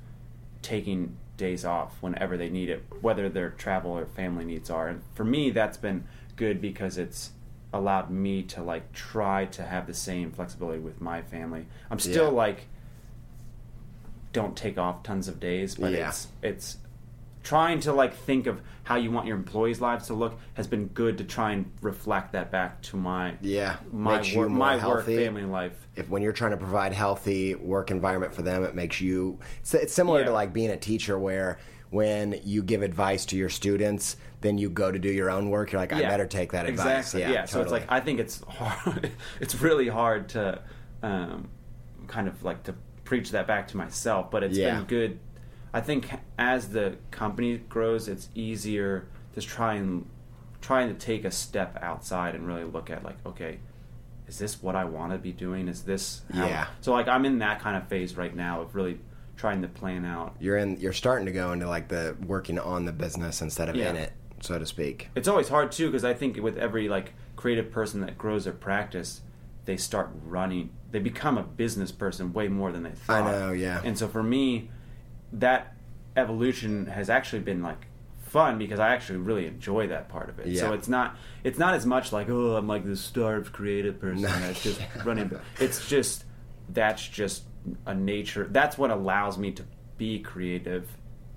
[0.61, 4.87] taking days off whenever they need it, whether their travel or family needs are.
[4.87, 6.03] And for me, that's been
[6.35, 7.31] good because it's
[7.73, 11.65] allowed me to like try to have the same flexibility with my family.
[11.91, 12.29] I'm still Yeah.
[12.31, 12.67] like
[14.33, 16.09] don't take off tons of days, but Yeah.
[16.09, 16.77] it's it's
[17.43, 20.87] trying to like think of how you want your employees' lives to look has been
[20.87, 25.43] good to try and reflect that back to my Yeah, my work, my work family
[25.43, 25.87] life.
[25.95, 29.39] if when you're trying to provide healthy work environment for them, it makes you.
[29.61, 31.57] It's, it's similar to like being a teacher, where
[31.89, 35.71] when you give advice to your students, then you go to do your own work.
[35.71, 37.13] You're like, I Yeah, better take that advice.
[37.13, 37.21] Exactly.
[37.33, 39.11] Yeah, So it's like I think it's hard.
[39.39, 40.61] it's really hard to
[41.03, 41.49] um,
[42.07, 42.75] kind of like to
[43.05, 44.75] preach that back to myself, but it's Yeah.
[44.77, 45.19] been good.
[45.73, 46.07] I think
[46.37, 50.07] as the company grows, it's easier to try and
[50.61, 53.59] trying to take a step outside and really look at like, okay,
[54.27, 55.67] is this what I want to be doing?
[55.67, 56.47] Is this how?
[56.47, 56.67] Yeah.
[56.81, 58.99] So like I'm in that kind of phase right now of really
[59.35, 60.79] trying to plan out you're in.
[60.79, 63.91] You're starting to go into like the working on the business instead of Yeah.
[63.91, 64.11] in it,
[64.41, 65.09] so to speak.
[65.15, 68.53] it's always hard too because I think with every like creative person that grows their
[68.53, 69.21] practice,
[69.65, 70.71] they start running.
[70.91, 73.23] They become a business person way more than they thought.
[73.23, 73.81] I know, yeah.
[73.83, 74.71] And so for me,
[75.33, 75.73] that
[76.15, 77.85] evolution has actually been like
[78.23, 80.47] fun because I actually really enjoy that part of it.
[80.47, 80.61] Yeah.
[80.61, 84.21] So it's not it's not as much like oh I'm like this starved creative person
[84.21, 84.27] No.
[84.29, 85.31] that's just running.
[85.59, 86.25] It's just
[86.69, 87.43] that's just
[87.85, 88.47] a nature.
[88.51, 89.63] That's what allows me to
[89.97, 90.87] be creative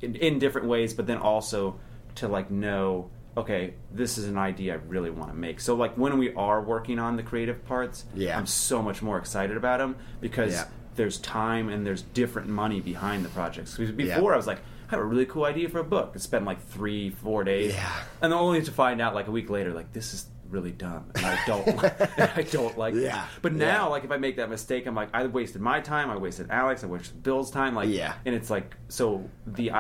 [0.01, 1.79] in, in different ways, but then also
[2.17, 5.61] to like know okay this is an idea I really want to make.
[5.61, 8.37] So like when we are working on the creative parts, Yeah.
[8.37, 10.65] I'm so much more excited about them because Yeah.
[10.97, 13.77] There's time and there's different money behind the projects.
[13.77, 14.35] 'Cause Before Yeah.
[14.35, 16.13] I was like, I have a really cool idea for a book.
[16.17, 17.93] It spent like three, four days, Yeah.
[18.23, 21.25] and only to find out like a week later, like this is really dumb, and
[21.25, 21.67] I don't,
[22.19, 23.03] and I don't like it.
[23.03, 23.25] Yeah.
[23.41, 23.85] But now, Yeah.
[23.85, 26.83] like if I make that mistake, I'm like, I wasted my time, I wasted Alex,
[26.83, 28.15] I wasted Bill's time, like, Yeah.
[28.27, 29.71] and it's like, so the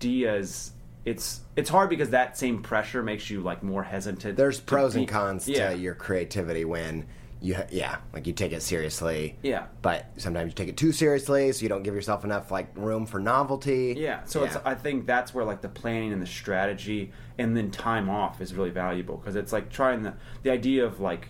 [0.00, 0.72] ideas.
[1.04, 4.36] It's it's hard because that same pressure makes you like more hesitant.
[4.36, 5.70] There's pros be- and cons yeah.
[5.70, 7.06] to your creativity when
[7.42, 9.36] you, ha- yeah, like you take it seriously.
[9.42, 9.66] Yeah.
[9.82, 13.04] But sometimes you take it too seriously, so you don't give yourself enough like room
[13.06, 13.94] for novelty.
[13.98, 17.70] Yeah, so it's I think that's where like the planning and the strategy and then
[17.70, 21.28] time off is really valuable because it's like trying the the idea of like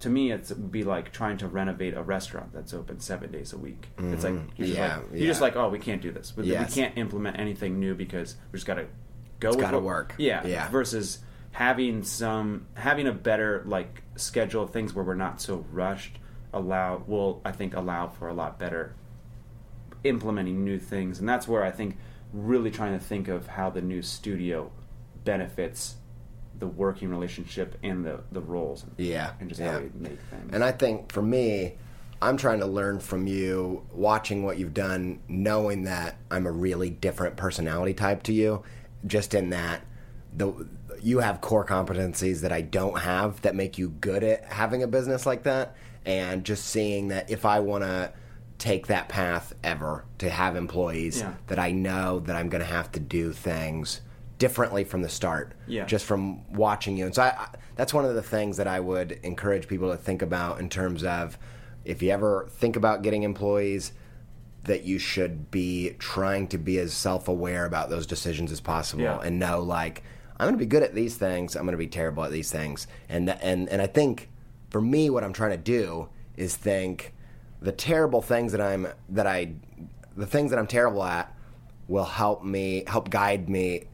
[0.00, 3.58] to me it's be like trying to renovate a restaurant that's open seven days a
[3.58, 3.88] week.
[3.98, 4.48] It's like mm-hmm.
[4.56, 6.36] you're just Yeah, like you're just like oh we can't do this.
[6.36, 6.74] We, Yes.
[6.76, 8.86] we can't implement anything new because we just got to
[9.40, 9.48] go.
[9.48, 10.14] It's with gotta what- work.
[10.18, 10.68] Yeah, Yeah.
[10.68, 11.20] Versus
[11.52, 16.18] having some having a better like schedule of things where we're not so rushed
[16.52, 18.94] allow will I think allow for a lot better
[20.04, 21.96] implementing new things and that's where i think
[22.34, 24.70] really trying to think of how the new studio
[25.24, 25.94] benefits
[26.58, 29.72] the working relationship and the the roles Yeah, and just yeah.
[29.72, 31.74] how we make things And I think for me,
[32.22, 36.90] I'm trying to learn from you, watching what you've done, knowing that I'm a really
[36.90, 38.62] different personality type to you,
[39.06, 39.82] just in that
[40.36, 40.66] the
[41.04, 44.86] you have core competencies that I don't have that make you good at having a
[44.86, 45.76] business like that,
[46.06, 48.12] and just seeing that if I want to
[48.58, 51.34] take that path ever to have employees Yeah.
[51.48, 54.00] that I know that I'm going to have to do things
[54.38, 55.84] differently from the start Yeah.
[55.84, 57.04] just from watching you.
[57.06, 59.96] And so I, I, that's one of the things that I would encourage people to
[59.96, 61.36] think about in terms of
[61.84, 63.92] if you ever think about getting employees,
[64.64, 69.02] that you should be trying to be as self aware about those decisions as possible
[69.02, 69.20] Yeah.
[69.20, 70.02] and know like
[70.38, 72.50] I'm going to be good at these things, I'm going to be terrible at these
[72.50, 72.86] things.
[73.08, 74.30] And and and I think
[74.70, 77.14] for me what I'm trying to do is think
[77.62, 79.52] the terrible things that I'm that I
[80.16, 81.32] the things that I'm terrible at
[81.88, 83.84] will help me help guide me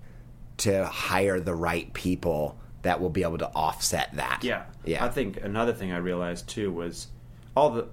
[0.58, 4.40] to hire the right people that will be able to offset that.
[4.42, 5.04] yeah Yeah.
[5.04, 7.08] i think another thing i realized too was
[7.56, 7.86] all the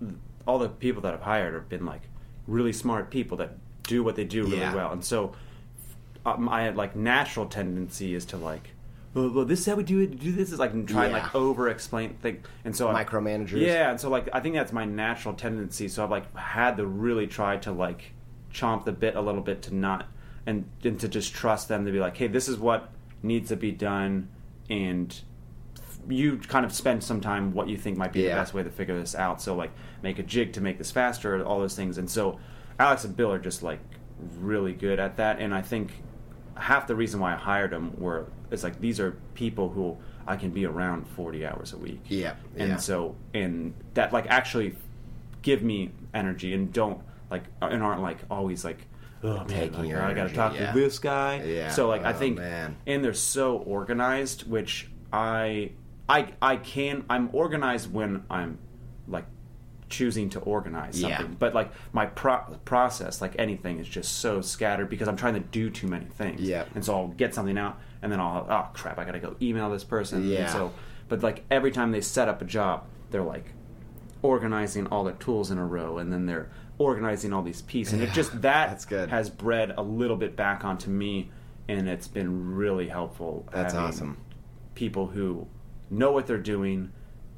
[0.45, 2.01] all the people that i've hired have been like
[2.45, 3.51] really smart people that
[3.83, 4.75] do what they do really Yeah.
[4.75, 5.33] well and so
[6.35, 8.71] um, I had like natural tendency is to like,
[9.13, 10.19] well, this is how we do it.
[10.19, 11.23] Do this is like and try and Yeah.
[11.23, 12.43] like over explain thing.
[12.65, 13.61] And so Micromanagers.
[13.61, 15.87] Yeah, and so like I think that's my natural tendency.
[15.87, 18.13] So I've like had to really try to like
[18.53, 20.07] chomp the bit a little bit to not
[20.45, 22.89] and, and to just trust them to be like, hey, this is what
[23.23, 24.29] needs to be done,
[24.69, 25.19] and
[26.07, 28.29] you kind of spend some time what you think might be Yeah.
[28.29, 29.41] the best way to figure this out.
[29.41, 29.71] So like
[30.03, 31.97] make a jig to make this faster, all those things.
[31.97, 32.39] And so
[32.79, 33.79] Alex and Bill are just like
[34.39, 35.39] really good at that.
[35.39, 35.91] And I think
[36.59, 39.97] half the reason why I hired them were it's like these are people who
[40.27, 42.01] I can be around forty hours a week.
[42.07, 42.75] Yeah, And yeah.
[42.77, 44.75] so and that like actually
[45.41, 47.01] give me energy and don't
[47.31, 48.87] like uh, and aren't like always like
[49.23, 50.71] oh man, Taking like, your I got to talk yeah.
[50.71, 51.41] to this guy.
[51.43, 51.69] Yeah.
[51.69, 52.75] So like I Oh, think man.
[52.85, 55.71] and they're so organized, which I
[56.09, 58.59] I I can I'm organized when I'm
[59.07, 59.25] like
[59.89, 61.17] choosing to organize Yeah.
[61.17, 61.35] something.
[61.39, 65.39] But like my pro- process, like anything, is just so scattered because I'm trying to
[65.39, 66.41] do too many things.
[66.41, 66.65] Yeah.
[66.75, 69.69] And so I'll get something out, and then I'll oh crap, I gotta go email
[69.69, 70.19] this person.
[70.21, 70.47] And Yeah.
[70.51, 70.73] so,
[71.07, 73.53] but like every time they set up a job, they're like
[74.21, 78.03] organizing all their tools in a row, and then they're organizing all these pieces, and
[78.03, 79.09] it just that that's good.
[79.09, 81.31] has bred a little bit back onto me,
[81.67, 83.47] and it's been really helpful.
[83.51, 84.17] That's awesome.
[84.75, 85.47] People who
[85.89, 86.91] know what they're doing,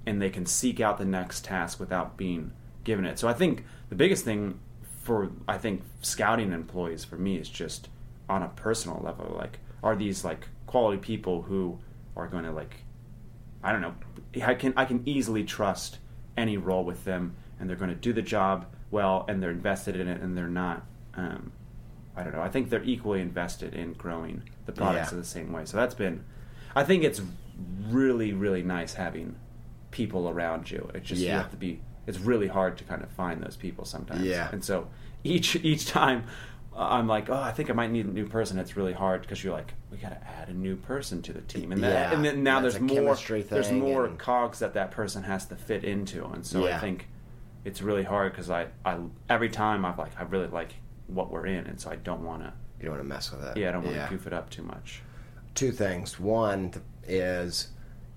[0.05, 2.51] and they can seek out the next task without being
[2.83, 3.19] given it.
[3.19, 4.59] So I think the biggest thing
[5.01, 7.89] for I think scouting employees for me is just
[8.29, 11.79] on a personal level, like are these like quality people who
[12.15, 12.75] are going to like
[13.63, 13.95] I don't know.
[14.43, 15.97] I can I can easily trust
[16.37, 19.95] any role with them, and they're going to do the job well, and they're invested
[19.97, 20.85] in it, and they're not.
[21.15, 21.51] Um,
[22.15, 22.41] I don't know.
[22.41, 25.15] I think they're equally invested in growing the products Yeah.
[25.15, 25.65] in the same way.
[25.65, 26.23] So that's been.
[26.75, 27.21] I think it's
[27.89, 29.35] really really nice having
[29.91, 30.89] people around you.
[30.93, 31.79] It's just you have to be.
[32.07, 34.23] It's really hard to kind of find those people sometimes.
[34.25, 34.49] Yeah.
[34.51, 34.87] And so
[35.23, 36.23] each each time.
[36.73, 38.57] uh, I'm like, oh, I think I might need a new person.
[38.59, 41.41] It's really hard because you're like, we got to add a new person to the
[41.41, 42.15] team, and, that, Yeah.
[42.15, 43.15] and then now That's there's more
[43.49, 47.07] there's more and- cogs that that person has to fit into, and so I think
[47.65, 48.97] it's really hard because I, I
[49.29, 50.73] every time I'm like I really like
[51.07, 53.43] what we're in, and so I don't want to You don't want to mess with
[53.43, 53.57] it.
[53.57, 55.01] yeah I don't want to goof it up too much.
[55.55, 56.19] two things.
[56.19, 56.71] One
[57.05, 57.69] is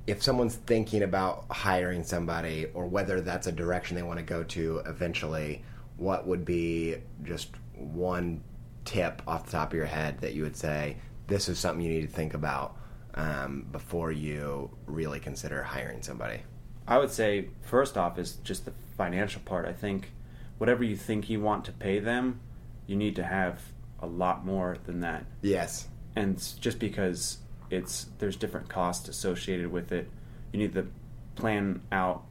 [0.07, 4.43] if someone's thinking about hiring somebody or whether that's a direction they want to go
[4.43, 5.63] to eventually,
[5.97, 8.43] what would be just one
[8.85, 10.97] tip off the top of your head that you would say
[11.29, 12.77] this is something you need to think about
[13.15, 16.41] um, before you really consider hiring somebody?
[16.89, 19.67] I would say first off is just the financial part.
[19.67, 20.11] I think
[20.59, 22.41] whatever you think you want to pay them,
[22.87, 23.61] you need to have
[24.01, 25.25] a lot more than that.
[25.43, 25.89] Yes.
[26.17, 27.39] and just because
[27.73, 30.09] it's there's different costs associated with it
[30.53, 30.87] you need to
[31.35, 32.23] plan out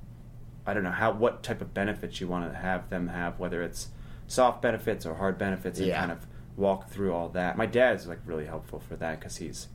[0.67, 3.61] i don't know how what type of benefits you want to have them have whether
[3.63, 3.89] it's
[4.27, 5.99] soft benefits or hard benefits and Yeah.
[5.99, 6.25] kind of
[6.55, 9.67] walk through all that my dad's like really helpful for that because he's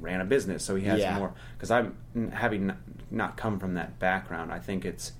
[0.00, 1.16] ran a business so he has Yeah.
[1.18, 1.96] more because i'm
[2.32, 2.72] having
[3.10, 5.12] not come from that background i think it's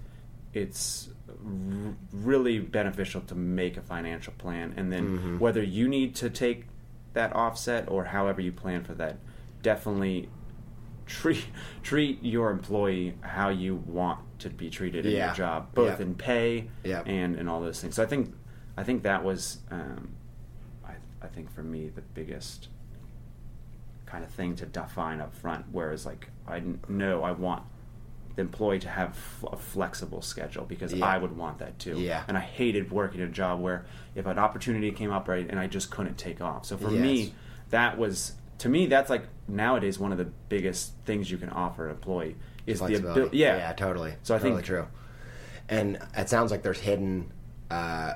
[0.52, 5.38] it's r- really beneficial to make a financial plan and then Mm-hmm.
[5.38, 6.66] whether you need to take
[7.14, 9.16] that offset or however you plan for that
[9.62, 10.28] definitely
[11.06, 11.44] treat
[11.82, 15.26] treat your employee how you want to be treated in Yeah.
[15.26, 16.06] your job both Yeah.
[16.06, 17.02] in pay Yeah.
[17.06, 18.34] and and all those things so i think
[18.76, 20.08] i think that was um,
[20.84, 22.68] I, I think for me the biggest
[24.04, 27.62] kind of thing to define up front whereas like I know i want
[28.36, 31.06] the employee to have f- a flexible schedule because Yeah.
[31.06, 32.22] i would want that too Yeah.
[32.28, 35.66] and i hated working a job where if an opportunity came up right and i
[35.66, 37.00] just couldn't take off so for Yes.
[37.02, 37.34] me
[37.70, 41.86] that was to me that's like nowadays one of the biggest things you can offer
[41.86, 42.36] an employee
[42.66, 44.14] is the ability yeah yeah, totally.
[44.22, 44.86] So I totally think- true.
[45.68, 47.32] And it sounds like there's hidden
[47.70, 48.14] uh,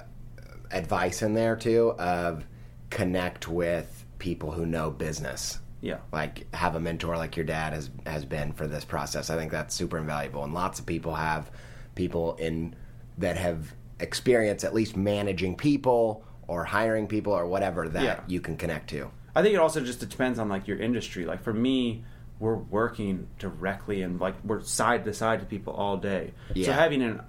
[0.71, 2.45] advice in there too of
[2.91, 5.59] connect with people who know business.
[5.81, 9.31] yeah Like have a mentor like your dad has has been for this process.
[9.31, 10.45] I think that's super invaluable.
[10.45, 11.51] And lots of people have
[11.95, 12.75] people in
[13.19, 18.21] that have experience at least managing people or hiring people or whatever that Yeah.
[18.27, 19.11] you can connect to.
[19.35, 21.25] I think it also just depends on like your industry.
[21.25, 22.05] Like for me,
[22.39, 26.33] we're working directly and like we're side to side to people all day.
[26.65, 27.21] So having an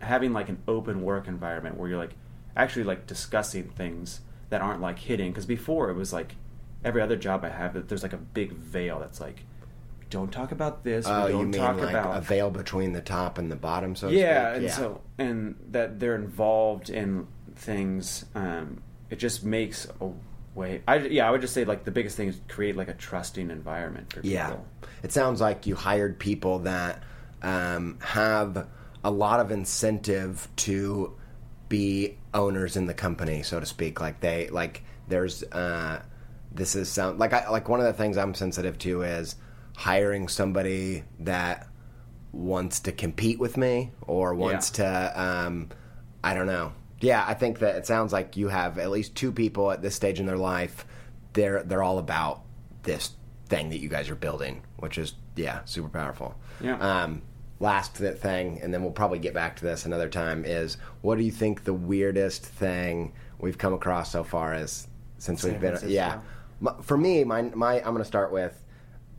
[0.00, 2.14] having like an open work environment where you're like
[2.56, 4.20] actually like discussing things
[4.50, 5.28] that aren't like hidden.
[5.28, 6.36] Because before it was like
[6.84, 9.44] every other job I have, that there's like a big veil that's like,
[10.10, 11.06] don't talk about this.
[11.08, 14.10] Oh, you mean talk like about a veil between the top and the bottom, so
[14.10, 14.62] to yeah, speak?
[14.62, 18.24] and so and that they're involved in things.
[18.34, 20.10] Um, it just makes a
[20.60, 20.82] way.
[20.86, 23.50] I yeah, I would just say like the biggest thing is create like a trusting
[23.50, 24.30] environment for people.
[24.30, 24.56] Yeah.
[25.02, 27.02] It sounds like you hired people that
[27.42, 28.68] um, have
[29.02, 31.16] a lot of incentive to
[31.68, 34.00] be owners in the company, so to speak.
[34.00, 36.02] Like they like there's uh,
[36.52, 39.36] this is some like I like one of the things I'm sensitive to is
[39.76, 41.66] hiring somebody that
[42.32, 45.70] wants to compete with me or wants to um,
[46.22, 46.72] I don't know.
[47.00, 49.94] Yeah, I think that it sounds like you have at least two people at this
[49.94, 50.84] stage in their life.
[51.32, 52.42] They're they're all about
[52.82, 53.12] this
[53.46, 56.34] thing that you guys are building, which is yeah, super powerful.
[56.60, 56.78] Yeah.
[56.78, 57.22] Um,
[57.58, 60.44] last thing, and then we'll probably get back to this another time.
[60.44, 64.86] Is what do you think the weirdest thing we've come across so far is
[65.18, 65.70] since San we've been?
[65.76, 65.94] Francisco.
[65.94, 66.20] Yeah,
[66.82, 68.56] for me, my my I'm going to start with.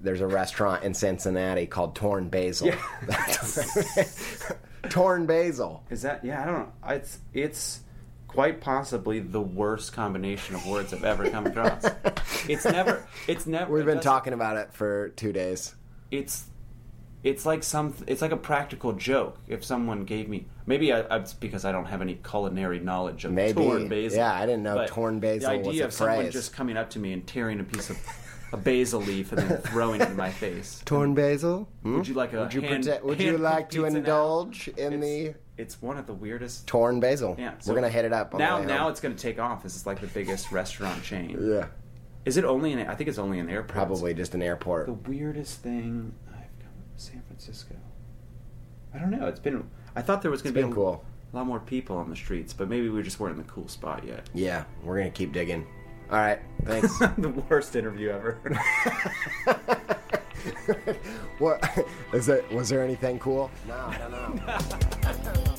[0.03, 2.71] There's a restaurant in Cincinnati called Torn Basil.
[4.89, 5.83] Torn Basil.
[5.89, 6.41] Is that yeah?
[6.41, 6.71] I don't know.
[6.87, 7.81] It's it's
[8.27, 11.85] quite possibly the worst combination of words I've ever come across.
[12.47, 13.05] it's never.
[13.27, 13.73] It's never.
[13.73, 15.75] We've it been talking about it for two days.
[16.09, 16.45] It's
[17.23, 17.93] it's like some.
[18.07, 19.37] It's like a practical joke.
[19.47, 23.31] If someone gave me maybe I, it's because I don't have any culinary knowledge of
[23.31, 23.61] Maybe.
[23.61, 24.19] torn basil.
[24.19, 26.33] Yeah, I didn't know torn basil The idea of someone phrase.
[26.33, 27.97] just coming up to me and tearing a piece of
[28.53, 30.81] a basil leaf and then throwing it in my face.
[30.85, 31.69] Torn basil.
[31.83, 31.97] Hmm?
[31.97, 33.97] Would you like a Would you hand- protect, Would hand-cooked like to pizza now?
[33.99, 36.67] indulge in It's, the it's one of the weirdest.
[36.67, 37.35] torn basil?
[37.39, 38.33] Yeah, We're gonna hit it up.
[38.33, 38.57] On now.
[38.57, 38.91] the way Now home.
[38.91, 39.63] it's going to take off.
[39.63, 41.37] This is like the biggest restaurant chain.
[41.41, 41.67] yeah,
[42.25, 42.79] Is it only in?
[42.87, 43.71] I think it's only in airports.
[43.73, 44.87] probably just an airport.
[44.87, 47.75] The weirdest thing I've come to San Francisco.
[48.93, 49.27] I don't know.
[49.27, 49.69] It's been.
[49.95, 51.05] I thought there was going It's to be been a, cool.
[51.33, 53.67] a lot more people on the streets, but maybe we just weren't in the cool
[53.69, 54.29] spot yet.
[54.33, 55.65] Yeah, we're gonna keep digging.
[56.11, 56.99] All right, thanks.
[57.17, 58.37] the worst interview ever.
[61.39, 62.51] what is it?
[62.51, 63.49] Was there anything cool?
[63.65, 65.47] No, I don't know.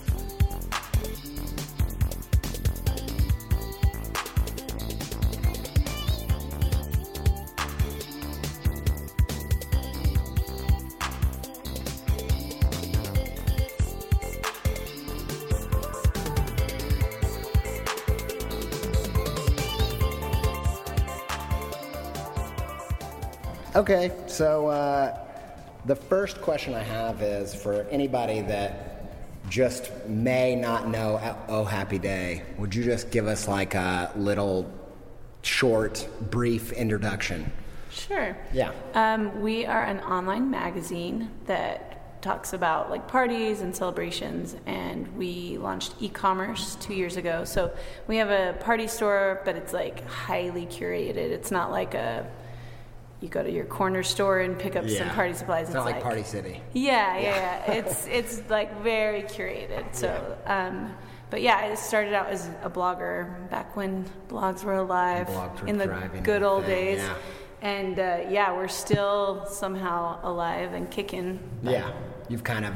[23.75, 25.19] Okay, so uh,
[25.87, 31.19] the first question I have is for anybody that just may not know
[31.49, 34.71] Oh Happy Day, would you just give us like a little
[35.41, 37.51] short, brief introduction?
[37.91, 38.37] Sure.
[38.53, 38.73] Yeah.
[38.93, 45.57] Um, we are an online magazine that talks about like parties and celebrations, and we
[45.57, 47.45] launched e-commerce two years ago.
[47.45, 47.73] So
[48.07, 51.17] we have a party store, but it's like highly curated.
[51.17, 52.31] It's not like a
[53.23, 55.67] you go to your corner store and pick up some party supplies.
[55.69, 56.61] It's not like Party City.
[56.73, 57.73] Yeah, yeah, yeah.
[57.73, 59.95] it's it's like very curated.
[59.95, 60.95] So, um,
[61.31, 65.69] but yeah, I started out as a blogger back when blogs were alive Blogs were
[65.69, 65.87] in the
[66.23, 66.99] good old thing, days.
[66.99, 67.15] yeah.
[67.63, 71.39] And uh, yeah, we're still somehow alive and kicking.
[71.63, 71.93] Yeah,
[72.29, 72.75] you've kind of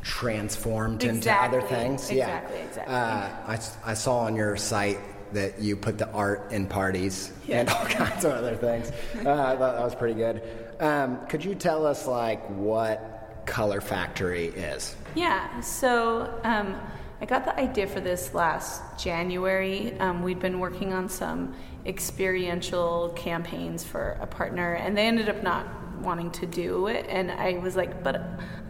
[0.00, 2.10] transformed into other things.
[2.10, 2.38] Yeah.
[2.38, 2.64] Exactly, yeah.
[2.64, 2.94] exactly.
[2.94, 4.98] Uh, I, I saw on your site
[5.34, 7.60] that you put the art in parties Yeah.
[7.60, 8.90] and all kinds of other things.
[9.16, 10.42] Uh, I thought that was pretty good.
[10.80, 14.96] Um, could you tell us like what Color Factory is?
[15.14, 16.74] Yeah, so um,
[17.20, 19.96] I got the idea for this last January.
[20.00, 21.54] Um, we'd been working on some
[21.86, 25.66] experiential campaigns for a partner, and they ended up not
[26.00, 27.06] wanting to do it.
[27.08, 28.20] And I was like, but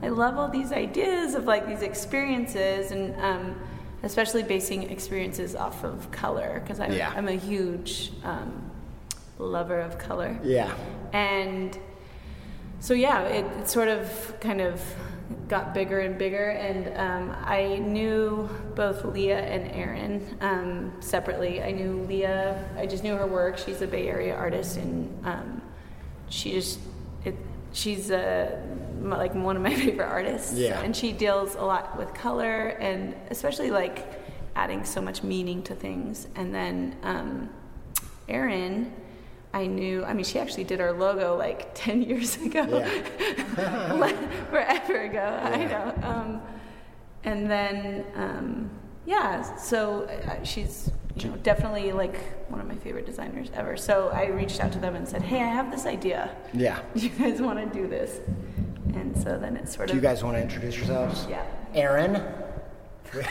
[0.03, 3.61] I love all these ideas of like these experiences, and um,
[4.05, 7.12] especially basing experiences off of color, because I'm, Yeah.
[7.16, 8.70] I'm a huge um,
[9.39, 10.39] lover of color.
[10.44, 10.72] Yeah.
[11.12, 11.76] And
[12.81, 14.81] so yeah, it, it sort of kind of
[15.48, 21.62] got bigger and bigger, and um, I knew both Leah and Erin um, separately.
[21.62, 23.56] I knew Leah, I just knew her work.
[23.56, 25.62] She's a Bay Area artist, and um,
[26.28, 26.78] she just
[27.24, 27.35] it,
[27.72, 30.55] she's uh, m- like one of my favorite artists.
[30.55, 30.81] Yeah.
[30.81, 34.22] and she deals a lot with color, and especially like
[34.56, 36.28] adding so much meaning to things.
[36.35, 37.51] And then um,
[38.28, 38.93] Erin.
[39.52, 42.64] I knew, I mean, she actually did our logo like 10 years ago.
[44.51, 45.94] Forever ago, I know.
[46.02, 46.43] Um,
[47.22, 48.70] and then, um,
[49.06, 52.16] yeah, so uh, she's you know, definitely like
[52.51, 53.77] one of my favorite designers ever.
[53.77, 56.35] So I reached out to them and said, hey, I have this idea.
[56.53, 56.81] Yeah.
[56.95, 58.20] Do you guys want to do this?
[58.95, 60.01] And so then it sort Do of.
[60.01, 61.27] Do you guys want to introduce yourselves?
[61.28, 61.45] Yeah.
[61.73, 62.23] Erin.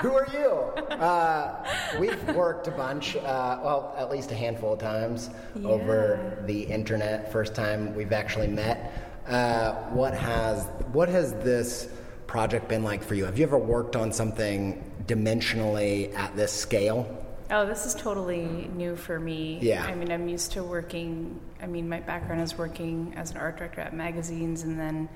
[0.00, 0.48] Who are you?
[0.94, 1.64] Uh,
[1.98, 5.30] we've worked a bunch, uh, well, at least a handful of times
[5.64, 7.30] over the internet.
[7.30, 9.20] First time we've actually met.
[9.26, 11.90] Uh, what has what has this
[12.26, 13.24] project been like for you?
[13.24, 17.26] Have you ever worked on something dimensionally at this scale?
[17.50, 18.44] Oh, this is totally
[18.76, 19.58] new for me.
[19.60, 19.84] Yeah.
[19.84, 23.56] I mean, I'm used to working, I mean, my background is working as an art
[23.56, 25.08] director at magazines and then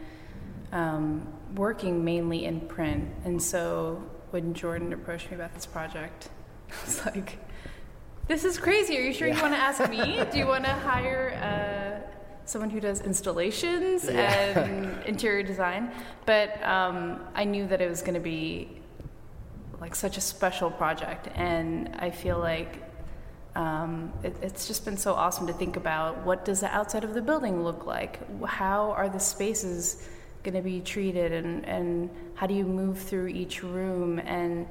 [0.73, 3.09] um, working mainly in print.
[3.25, 4.03] And so
[4.33, 6.29] when Jordan approached me about this project,
[6.71, 7.39] I was like,
[8.27, 8.99] This is crazy.
[8.99, 10.21] Are you sure you want to ask me?
[10.33, 12.11] Do you want to hire uh,
[12.47, 15.93] someone who does installations and interior design?
[16.27, 18.81] But um, I knew that it was going to be
[19.81, 22.83] like such a special project, and I feel like
[23.55, 27.15] um, it, it's just been so awesome to think about what does the outside of
[27.15, 28.19] the building look like?
[28.45, 30.09] How are the spaces
[30.43, 34.67] going to be treated, and, and how do you move through each room and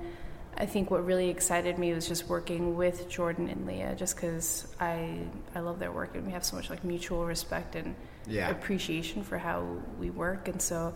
[0.56, 4.68] I think what really excited me was just working with Jordan and Leah, just because
[4.80, 5.18] I
[5.56, 7.96] I love their work and we have so much like mutual respect and
[8.28, 8.50] Yeah.
[8.52, 9.66] appreciation for how
[10.00, 10.94] we work, and so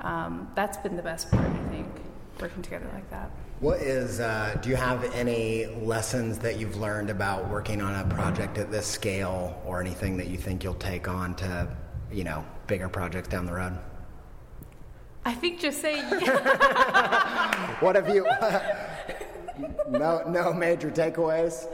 [0.00, 1.44] um, that's been the best part.
[1.44, 1.88] I think
[2.40, 3.30] working together like that.
[3.60, 8.14] What is, uh, do you have any lessons that you've learned about working on a
[8.14, 11.68] project at this scale or anything that you think you'll take on to,
[12.10, 13.76] you know, bigger projects down the road?
[15.26, 16.00] I think just say
[17.80, 18.24] What have you,
[19.90, 21.66] no, no major takeaways?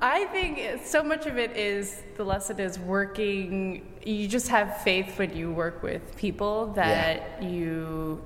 [0.00, 3.86] I think so much of it is the lesson is working.
[4.04, 8.20] You just have faith when you work with people that you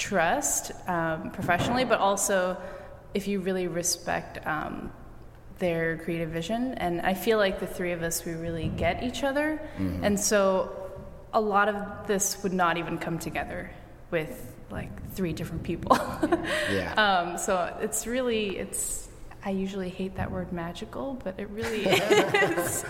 [0.00, 2.56] trust um, professionally, but also
[3.12, 4.90] if you really respect um,
[5.58, 6.74] their creative vision.
[6.74, 9.60] And I feel like the three of us, we really get each other.
[10.02, 10.90] And so
[11.32, 13.70] a lot of this would not even come together
[14.10, 15.96] with like three different people.
[16.70, 16.94] Yeah.
[16.96, 19.08] Um, so it's really it's.
[19.44, 22.84] I usually hate that word magical, but it really is.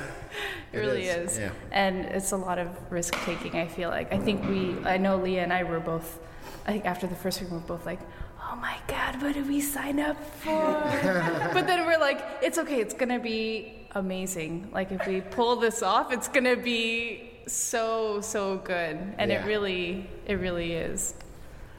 [0.73, 1.51] it really is, is, yeah.
[1.71, 3.57] and it's a lot of risk taking.
[3.57, 4.77] I feel like I think we.
[4.85, 6.19] I know Leah and I were both.
[6.67, 8.01] I think after the first week, we're both like,
[8.41, 10.51] "Oh my God, what did we sign up for?"
[11.55, 12.81] but then we're like, "It's okay.
[12.81, 14.71] It's gonna be amazing.
[14.73, 19.43] Like if we pull this off, it's gonna be so so good." And Yeah.
[19.43, 21.15] it really, it really is.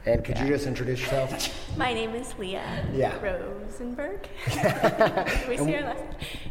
[0.04, 1.30] And could you just introduce yourself?
[1.78, 3.14] My name is Leah Yeah.
[3.22, 4.28] Rosenberg.
[5.48, 6.02] we see our last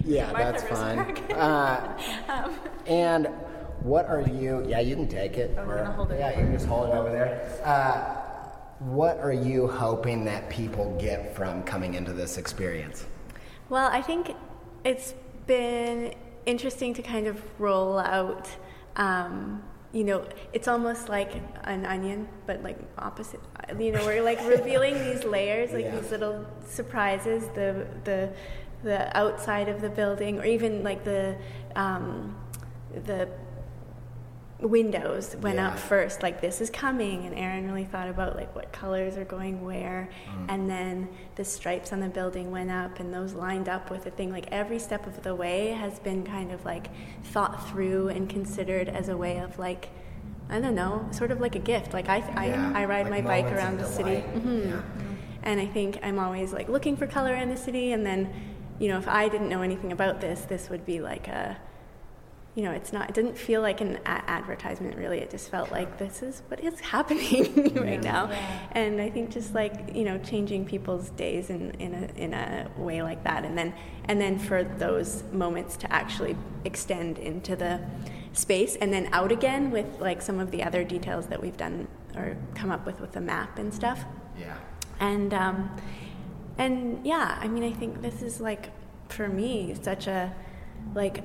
[0.06, 0.98] Yeah, Martha that's fine.
[1.00, 1.32] Rosenberg.
[1.38, 1.88] Uh,
[2.30, 2.56] Um,
[2.88, 3.28] and
[3.84, 4.64] what are you?
[4.68, 5.58] Yeah, you can take it.
[5.58, 6.20] I'm gonna hold it.
[6.20, 7.42] Yeah, you can just hold it over there.
[7.64, 8.18] Uh,
[8.80, 13.06] what are you hoping that people get from coming into this experience?
[13.70, 14.32] well, I think
[14.84, 15.14] it's
[15.48, 16.14] been
[16.46, 18.50] interesting to kind of roll out.
[18.98, 19.64] Um,
[19.94, 21.32] you know, it's almost like
[21.64, 23.40] an onion, but like opposite.
[23.80, 26.00] You know, we're like revealing these layers, like Yeah.
[26.00, 27.44] these little surprises.
[27.56, 28.30] The the
[28.84, 31.36] the outside of the building, or even like the
[31.76, 32.36] um,
[33.06, 33.30] the
[34.62, 35.70] windows went Yeah.
[35.70, 39.26] up first like this is coming and Erin really thought about like what colors are
[39.26, 40.10] going where
[40.50, 44.12] and then the stripes on the building went up and those lined up with the
[44.12, 46.88] thing like every step of the way has been kind of like
[47.24, 49.90] thought through and considered as a way of like
[50.50, 53.24] i don't know sort of like a gift like i i, Yeah, I ride like
[53.24, 54.24] my bike around the city.
[54.36, 54.70] Mhm.
[54.70, 54.82] Yeah.
[55.44, 58.32] and i think i'm always like looking for color in the city and then
[58.78, 61.58] you know if i didn't know anything about this this would be like a
[62.56, 65.20] you know, it's not, it didn't feel like an a- advertisement really.
[65.20, 68.30] It just felt like this is what is happening right now.
[68.74, 72.70] And I think just like, you know, changing people's days in, in, a, in a
[72.78, 73.46] way like that.
[73.46, 73.74] And then,
[74.06, 77.80] and then for those moments to actually extend into the
[78.34, 81.88] space and then out again with like some of the other details that we've done
[82.16, 84.04] or come up with with the map and stuff.
[84.38, 84.58] Yeah.
[85.00, 85.72] And um,
[86.58, 88.70] and yeah, I mean, I think this is like
[89.10, 90.34] for me such a
[90.94, 91.24] like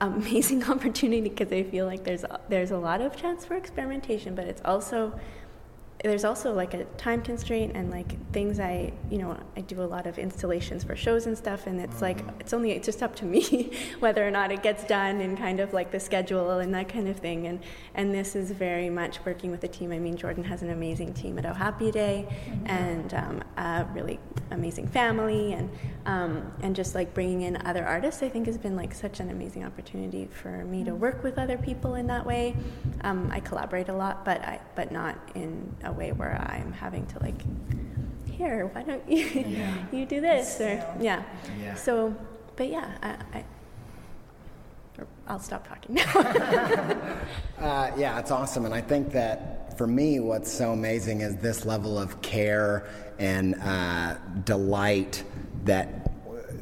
[0.00, 4.46] amazing opportunity because I feel like there's there's a lot of chance for experimentation, but
[4.46, 5.18] it's also
[6.04, 9.88] there's also like a time constraint and like things I you know I do a
[9.88, 13.16] lot of installations for shows and stuff and it's like it's only it's just up
[13.16, 16.74] to me whether or not it gets done and kind of like the schedule and
[16.74, 17.46] that kind of thing.
[17.46, 17.58] And
[17.94, 19.92] and this is very much working with a team.
[19.92, 22.28] I mean Jordan has an amazing team at Oh Happy Day
[22.66, 24.20] and um, a really
[24.50, 25.70] amazing family and
[26.04, 29.30] um, and just like bringing in other artists I think has been like such an
[29.30, 32.54] amazing opportunity for me to work with other people in that way.
[33.00, 37.06] Um, I collaborate a lot but I but not in a way where I'm having
[37.06, 37.40] to like
[38.30, 39.26] here why don't you
[39.92, 41.22] you do this or yeah.
[41.60, 41.74] Yeah.
[41.74, 42.14] so
[42.56, 43.44] but yeah I, I
[45.26, 46.04] I'll stop talking now
[47.58, 48.66] Uh, yeah, it's awesome.
[48.66, 52.86] And I think that for me, what's so amazing is this level of care
[53.18, 55.24] and uh, delight
[55.64, 56.10] that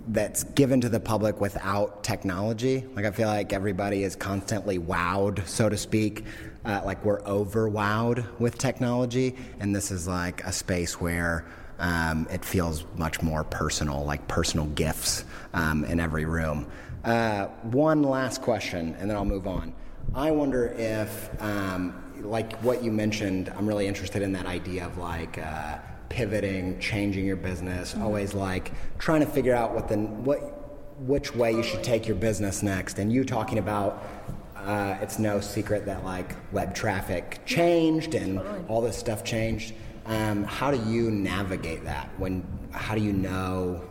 [0.08, 2.84] that's given to the public without technology.
[2.94, 6.24] Like I feel like everybody is constantly wowed, so to speak.
[6.64, 11.44] Uh, like we're over wowed with technology, and this is like a space where
[11.80, 15.24] um, it feels much more personal, like personal gifts
[15.54, 16.66] um, in every room.
[17.04, 19.74] Uh, one last question, and then I'll move on.
[20.14, 24.98] I wonder if, um, like what you mentioned, I'm really interested in that idea of
[24.98, 25.78] like uh,
[26.08, 30.58] pivoting, changing your business, always like trying to figure out what the what
[31.00, 34.21] which way you should take your business next, and you talking about
[34.64, 39.74] uh, it's no secret that like web traffic changed and all this stuff changed.
[40.06, 42.10] Um, how do you navigate that?
[42.18, 43.82] When how do you know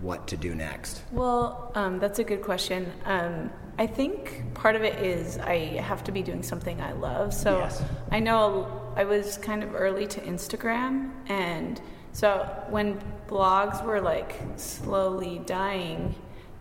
[0.00, 1.02] what to do next?
[1.12, 2.90] Well, um, that's a good question.
[3.04, 7.32] Um, I think part of it is I have to be doing something I love.
[7.34, 7.82] So Yes.
[8.10, 11.80] I know I was kind of early to Instagram, and
[12.12, 16.14] so when blogs were like slowly dying,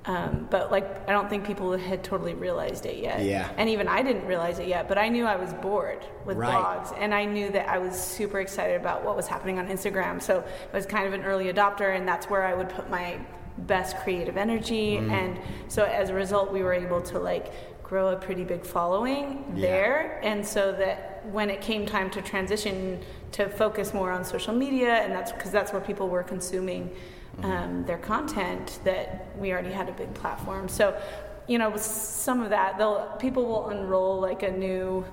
[0.06, 3.22] um, but like I don't think people had totally realized it yet.
[3.24, 3.50] Yeah.
[3.58, 6.54] And even I didn't realize it yet, but I knew I was bored with Right.
[6.54, 10.22] blogs, and I knew that I was super excited about what was happening on Instagram.
[10.22, 13.20] So I was kind of an early adopter, and that's where I would put my
[13.58, 14.98] best creative energy.
[14.98, 17.52] And so as a result, we were able to like
[17.84, 19.68] grow a pretty big following Yeah.
[19.68, 23.02] there, and so that when it came time to transition
[23.34, 26.90] to focus more on social media, and that's because that's where people were consuming
[27.44, 30.68] um, their content, that we already had a big platform.
[30.68, 31.00] So,
[31.48, 35.06] you know, with some of that, they'll people will unroll like a new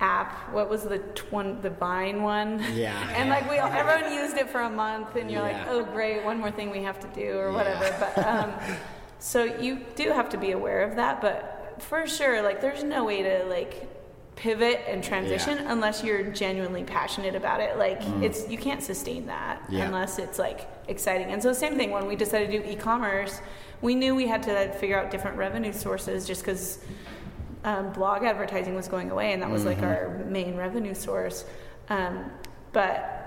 [0.00, 0.52] app.
[0.52, 2.62] What was the tw- one, the Vine one?
[2.74, 2.96] Yeah.
[3.16, 5.58] and like we all, everyone used it for a month, and you're Yeah.
[5.58, 7.94] like, oh great, one more thing we have to do or whatever.
[7.98, 8.52] But um,
[9.18, 13.04] so you do have to be aware of that, but for sure, like there's no
[13.04, 13.88] way to like
[14.42, 15.72] pivot and transition Yeah.
[15.72, 17.78] unless you're genuinely passionate about it.
[17.78, 19.84] Like it's you can't sustain that Yeah.
[19.84, 21.28] unless it's like exciting.
[21.32, 23.40] And so same thing when we decided to do e-commerce,
[23.82, 26.80] we knew we had to figure out different revenue sources just because
[27.64, 31.44] um, blog advertising was going away, and that was like our main revenue source.
[31.88, 32.28] Um,
[32.72, 33.18] but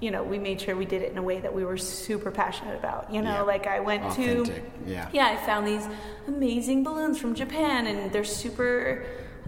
[0.00, 2.32] you know, we made sure we did it in a way that we were super
[2.32, 3.14] passionate about.
[3.14, 3.42] You know, Yeah.
[3.42, 4.46] like I went Authentic,
[4.84, 5.08] to yeah.
[5.12, 5.86] yeah, I found these
[6.26, 9.04] amazing balloons from Japan, and they're super.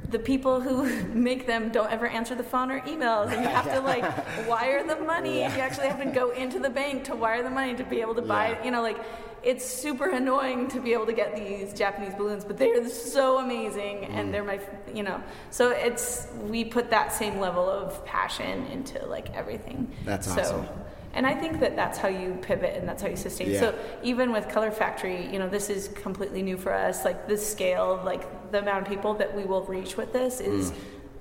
[0.09, 3.71] The people who make them don't ever answer the phone or emails, and you have
[3.73, 4.05] to like
[4.49, 5.39] wire the money.
[5.39, 8.15] You actually have to go into the bank to wire the money to be able
[8.15, 8.51] to buy.
[8.51, 8.65] Yeah.
[8.65, 8.99] You know, like
[9.43, 13.99] it's super annoying to be able to get these Japanese balloons, but they're so amazing,
[13.99, 14.11] Mm.
[14.11, 14.59] and they're my,
[14.93, 15.23] you know.
[15.51, 19.93] So it's we put that same level of passion into like everything.
[20.05, 20.69] That's So- awesome.
[21.15, 23.51] and I think that that's how you pivot and that's how you sustain.
[23.51, 23.61] Yeah.
[23.61, 27.05] So even with Color Factory, you know, this is completely new for us.
[27.05, 30.73] Like this scale, like the amount of people that we will reach with this is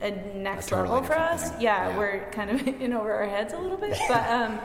[0.01, 0.67] a next Mm.
[0.67, 1.51] A totally level for us.
[1.59, 1.97] Yeah, Yeah.
[1.97, 4.59] we're kind of in over our heads a little bit, but um,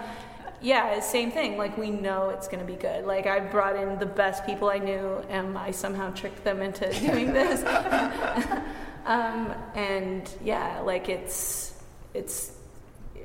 [0.60, 1.56] yeah, same thing.
[1.56, 3.04] Like we know it's going to be good.
[3.06, 6.88] Like I brought in the best people I knew, and I somehow tricked them into
[7.00, 7.62] doing this.
[9.06, 11.74] um, and yeah, like it's
[12.14, 12.52] it's.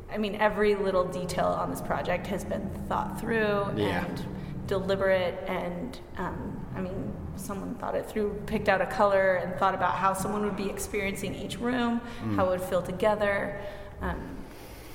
[0.09, 4.05] I mean, every little detail on this project has been thought through Yeah.
[4.05, 4.25] and
[4.65, 5.37] deliberate.
[5.47, 9.95] And um, I mean, someone thought it through, picked out a color, and thought about
[9.95, 12.01] how someone would be experiencing each room,
[12.35, 13.61] how it would feel together.
[14.01, 14.37] Um,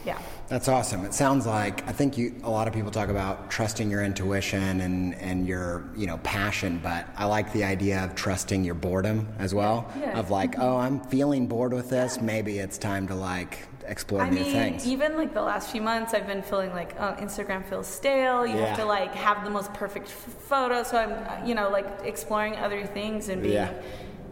[0.05, 0.19] yeah.
[0.49, 1.05] That's awesome.
[1.05, 4.81] It sounds like I think you a lot of people talk about trusting your intuition
[4.81, 9.29] and and your you know passion, but I like the idea of trusting your boredom
[9.39, 9.91] as well.
[9.99, 10.19] Yeah.
[10.19, 12.21] Of like, oh, I'm feeling bored with this.
[12.21, 14.87] Maybe it's time to like explore I new mean, things.
[14.87, 18.47] even like the last few months, I've been feeling like, oh, Instagram feels stale.
[18.47, 18.67] You Yeah.
[18.67, 20.83] have to like have the most perfect f- photo.
[20.83, 23.73] So I'm, uh, you know, like exploring other things and being, Yeah.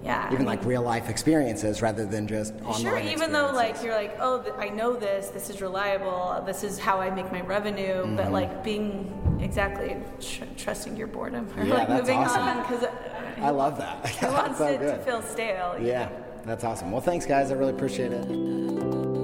[0.04, 0.22] yeah.
[0.22, 2.80] I Even mean, like real life experiences rather than just online.
[2.80, 6.62] Sure, even though like you're like, oh, th- I know this, this is reliable, this
[6.64, 8.16] is how I make my revenue, Mm-hmm.
[8.16, 12.42] but like being exactly tr- trusting your boredom or Yeah, like that's moving awesome.
[12.42, 12.86] on because
[13.42, 14.06] I love that.
[14.20, 14.96] who wants so it good.
[14.98, 15.76] to feel stale?
[15.80, 16.10] Yeah, know?
[16.44, 16.90] that's awesome.
[16.92, 17.50] Well, thanks, guys.
[17.50, 19.19] I really appreciate it.